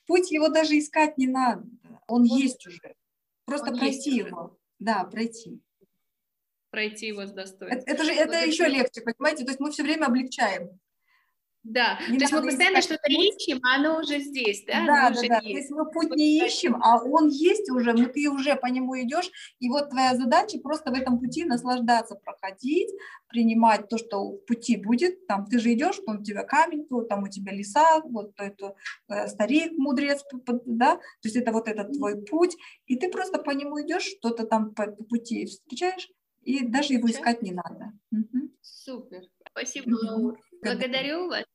Путь 0.05 0.31
его 0.31 0.49
даже 0.49 0.77
искать 0.77 1.17
не 1.17 1.27
надо. 1.27 1.63
Он 2.07 2.23
есть 2.23 2.65
уже. 2.65 2.95
Просто 3.45 3.71
пройти 3.71 4.17
его. 4.17 4.57
Да, 4.79 5.03
пройти. 5.03 5.61
Пройти 6.71 7.07
его 7.07 7.25
с 7.25 7.31
достоинством. 7.31 7.83
Это, 7.93 8.03
же 8.03 8.11
это 8.11 8.45
еще 8.45 8.67
легче, 8.67 9.01
понимаете? 9.01 9.43
То 9.43 9.51
есть 9.51 9.59
мы 9.59 9.71
все 9.71 9.83
время 9.83 10.05
облегчаем. 10.05 10.79
Да, 11.63 11.99
не 12.09 12.17
то 12.17 12.23
есть 12.23 12.33
мы 12.33 12.41
постоянно 12.41 12.81
что-то 12.81 13.11
ищем, 13.11 13.59
а 13.63 13.75
оно 13.75 13.99
уже 13.99 14.19
здесь, 14.19 14.63
да? 14.65 14.85
Да, 14.85 15.09
да, 15.09 15.21
да. 15.27 15.39
Есть. 15.39 15.43
То 15.43 15.57
есть 15.57 15.71
мы 15.71 15.91
путь 15.91 16.15
не 16.15 16.39
ищем, 16.45 16.81
а 16.81 17.03
он 17.03 17.27
есть 17.27 17.69
уже, 17.69 17.93
мы, 17.93 18.05
ты 18.05 18.29
уже 18.29 18.55
по 18.55 18.67
нему 18.67 18.99
идешь, 19.01 19.29
и 19.59 19.67
вот 19.67 19.89
твоя 19.89 20.15
задача 20.15 20.57
просто 20.59 20.91
в 20.91 20.93
этом 20.93 21.19
пути 21.19 21.43
наслаждаться, 21.43 22.15
проходить, 22.15 22.89
принимать 23.27 23.89
то, 23.89 23.97
что 23.97 24.31
в 24.31 24.45
пути 24.45 24.77
будет. 24.77 25.27
Там 25.27 25.45
ты 25.47 25.59
же 25.59 25.73
идешь, 25.73 25.99
там 26.05 26.21
у 26.21 26.23
тебя 26.23 26.43
камень, 26.43 26.85
то, 26.87 27.01
там 27.01 27.23
у 27.23 27.27
тебя 27.27 27.51
леса, 27.51 28.01
вот 28.05 28.31
это 28.37 28.75
э, 29.09 29.27
старик, 29.27 29.73
мудрец, 29.77 30.23
да, 30.65 30.95
то 30.95 31.01
есть 31.23 31.35
это 31.35 31.51
вот 31.51 31.67
этот 31.67 31.91
твой 31.91 32.21
путь, 32.21 32.55
и 32.85 32.95
ты 32.95 33.09
просто 33.09 33.37
по 33.37 33.51
нему 33.51 33.81
идешь, 33.81 34.03
что-то 34.03 34.45
там 34.45 34.73
по, 34.73 34.87
по 34.87 35.03
пути 35.03 35.45
встречаешь, 35.45 36.09
и 36.41 36.65
даже 36.65 36.93
его 36.93 37.09
искать 37.09 37.41
не 37.41 37.51
надо. 37.51 37.91
Угу. 38.11 38.49
Супер. 38.61 39.23
Спасибо, 39.51 39.95
Лаура. 40.01 40.37
Благодарю 40.61 41.27
вас. 41.27 41.45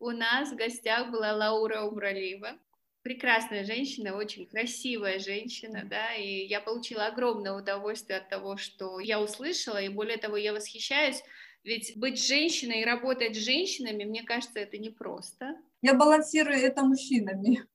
У 0.00 0.10
нас 0.10 0.50
в 0.50 0.56
гостях 0.56 1.10
была 1.10 1.32
Лаура 1.32 1.82
Умралива. 1.82 2.58
Прекрасная 3.02 3.64
женщина, 3.64 4.16
очень 4.16 4.46
красивая 4.46 5.18
женщина, 5.18 5.82
да, 5.84 6.14
и 6.14 6.46
я 6.46 6.60
получила 6.60 7.06
огромное 7.06 7.52
удовольствие 7.52 8.18
от 8.18 8.28
того, 8.28 8.56
что 8.56 9.00
я 9.00 9.20
услышала, 9.20 9.82
и 9.82 9.88
более 9.88 10.18
того, 10.18 10.36
я 10.36 10.52
восхищаюсь, 10.52 11.20
ведь 11.64 11.92
быть 11.96 12.24
женщиной 12.24 12.82
и 12.82 12.84
работать 12.84 13.34
с 13.34 13.40
женщинами, 13.40 14.04
мне 14.04 14.22
кажется, 14.22 14.60
это 14.60 14.78
непросто. 14.78 15.56
Я 15.82 15.94
балансирую 15.94 16.56
это 16.56 16.82
мужчинами. 16.84 17.66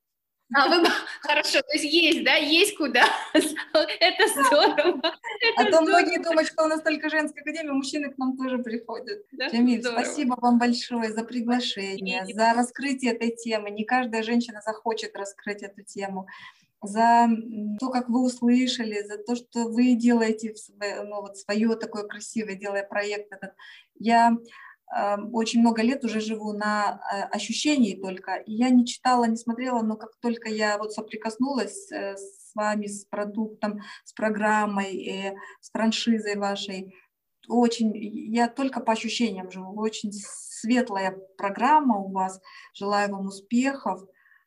А 0.54 0.68
вы 0.68 0.86
хорошо, 1.20 1.60
то 1.60 1.72
есть 1.72 1.84
есть, 1.84 2.24
да, 2.24 2.34
есть 2.36 2.76
куда. 2.76 3.04
Это 3.34 4.28
здорово. 4.28 5.00
А 5.56 5.64
то 5.64 5.80
многие 5.82 6.22
думают, 6.22 6.48
что 6.48 6.64
у 6.64 6.68
нас 6.68 6.82
только 6.82 7.10
женская 7.10 7.42
академия, 7.42 7.72
мужчины 7.72 8.10
к 8.10 8.18
нам 8.18 8.36
тоже 8.36 8.58
приходят. 8.58 9.24
Да? 9.32 9.48
Джамиль, 9.48 9.82
спасибо 9.82 10.36
вам 10.40 10.58
большое 10.58 11.12
за 11.12 11.24
приглашение, 11.24 12.24
за 12.26 12.54
раскрытие 12.54 13.12
этой 13.12 13.30
темы. 13.30 13.70
Не 13.70 13.84
каждая 13.84 14.22
женщина 14.22 14.60
захочет 14.64 15.16
раскрыть 15.16 15.62
эту 15.62 15.82
тему 15.82 16.26
за 16.80 17.28
то, 17.80 17.90
как 17.90 18.08
вы 18.08 18.24
услышали, 18.24 19.02
за 19.02 19.18
то, 19.18 19.34
что 19.34 19.64
вы 19.64 19.94
делаете 19.94 20.54
ну, 21.04 21.22
вот 21.22 21.36
свое 21.36 21.74
такое 21.76 22.04
красивое, 22.04 22.54
делая 22.54 22.84
проект 22.84 23.32
этот. 23.32 23.52
Я 23.98 24.36
очень 25.32 25.60
много 25.60 25.82
лет 25.82 26.04
уже 26.04 26.20
живу 26.20 26.52
на 26.52 27.00
э, 27.12 27.22
ощущении 27.34 28.00
только. 28.00 28.36
И 28.36 28.54
я 28.54 28.70
не 28.70 28.86
читала, 28.86 29.24
не 29.24 29.36
смотрела, 29.36 29.82
но 29.82 29.96
как 29.96 30.16
только 30.20 30.48
я 30.48 30.78
вот 30.78 30.92
соприкоснулась 30.92 31.90
э, 31.92 32.16
с 32.16 32.54
вами, 32.54 32.86
с 32.86 33.04
продуктом, 33.04 33.80
с 34.04 34.12
программой, 34.12 35.06
э, 35.06 35.36
с 35.60 35.70
франшизой 35.70 36.36
вашей, 36.36 36.94
очень, 37.48 37.92
я 37.96 38.48
только 38.48 38.80
по 38.80 38.92
ощущениям 38.92 39.50
живу. 39.50 39.78
Очень 39.80 40.12
светлая 40.12 41.18
программа 41.36 41.98
у 41.98 42.10
вас. 42.10 42.40
Желаю 42.74 43.12
вам 43.12 43.26
успехов, 43.26 44.02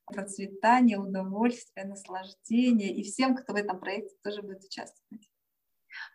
процветания, 0.06 0.98
удовольствия, 0.98 1.86
наслаждения 1.86 2.94
и 2.94 3.04
всем, 3.04 3.36
кто 3.36 3.54
в 3.54 3.56
этом 3.56 3.80
проекте 3.80 4.16
тоже 4.24 4.42
будет 4.42 4.64
участвовать. 4.64 5.31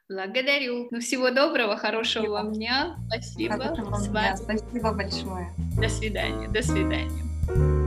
Благодарю. 0.08 0.86
Ну, 0.92 1.00
всего 1.00 1.30
доброго, 1.30 1.76
хорошего 1.76 2.22
Спасибо. 2.22 2.32
вам 2.32 2.52
дня. 2.52 2.96
Спасибо. 3.08 3.54
Хорошего 3.56 3.96
С 3.96 4.08
вами. 4.08 4.36
Спасибо 4.36 4.92
большое. 4.92 5.48
До 5.80 5.88
свидания. 5.88 6.48
До 6.48 6.62
свидания. 6.62 7.85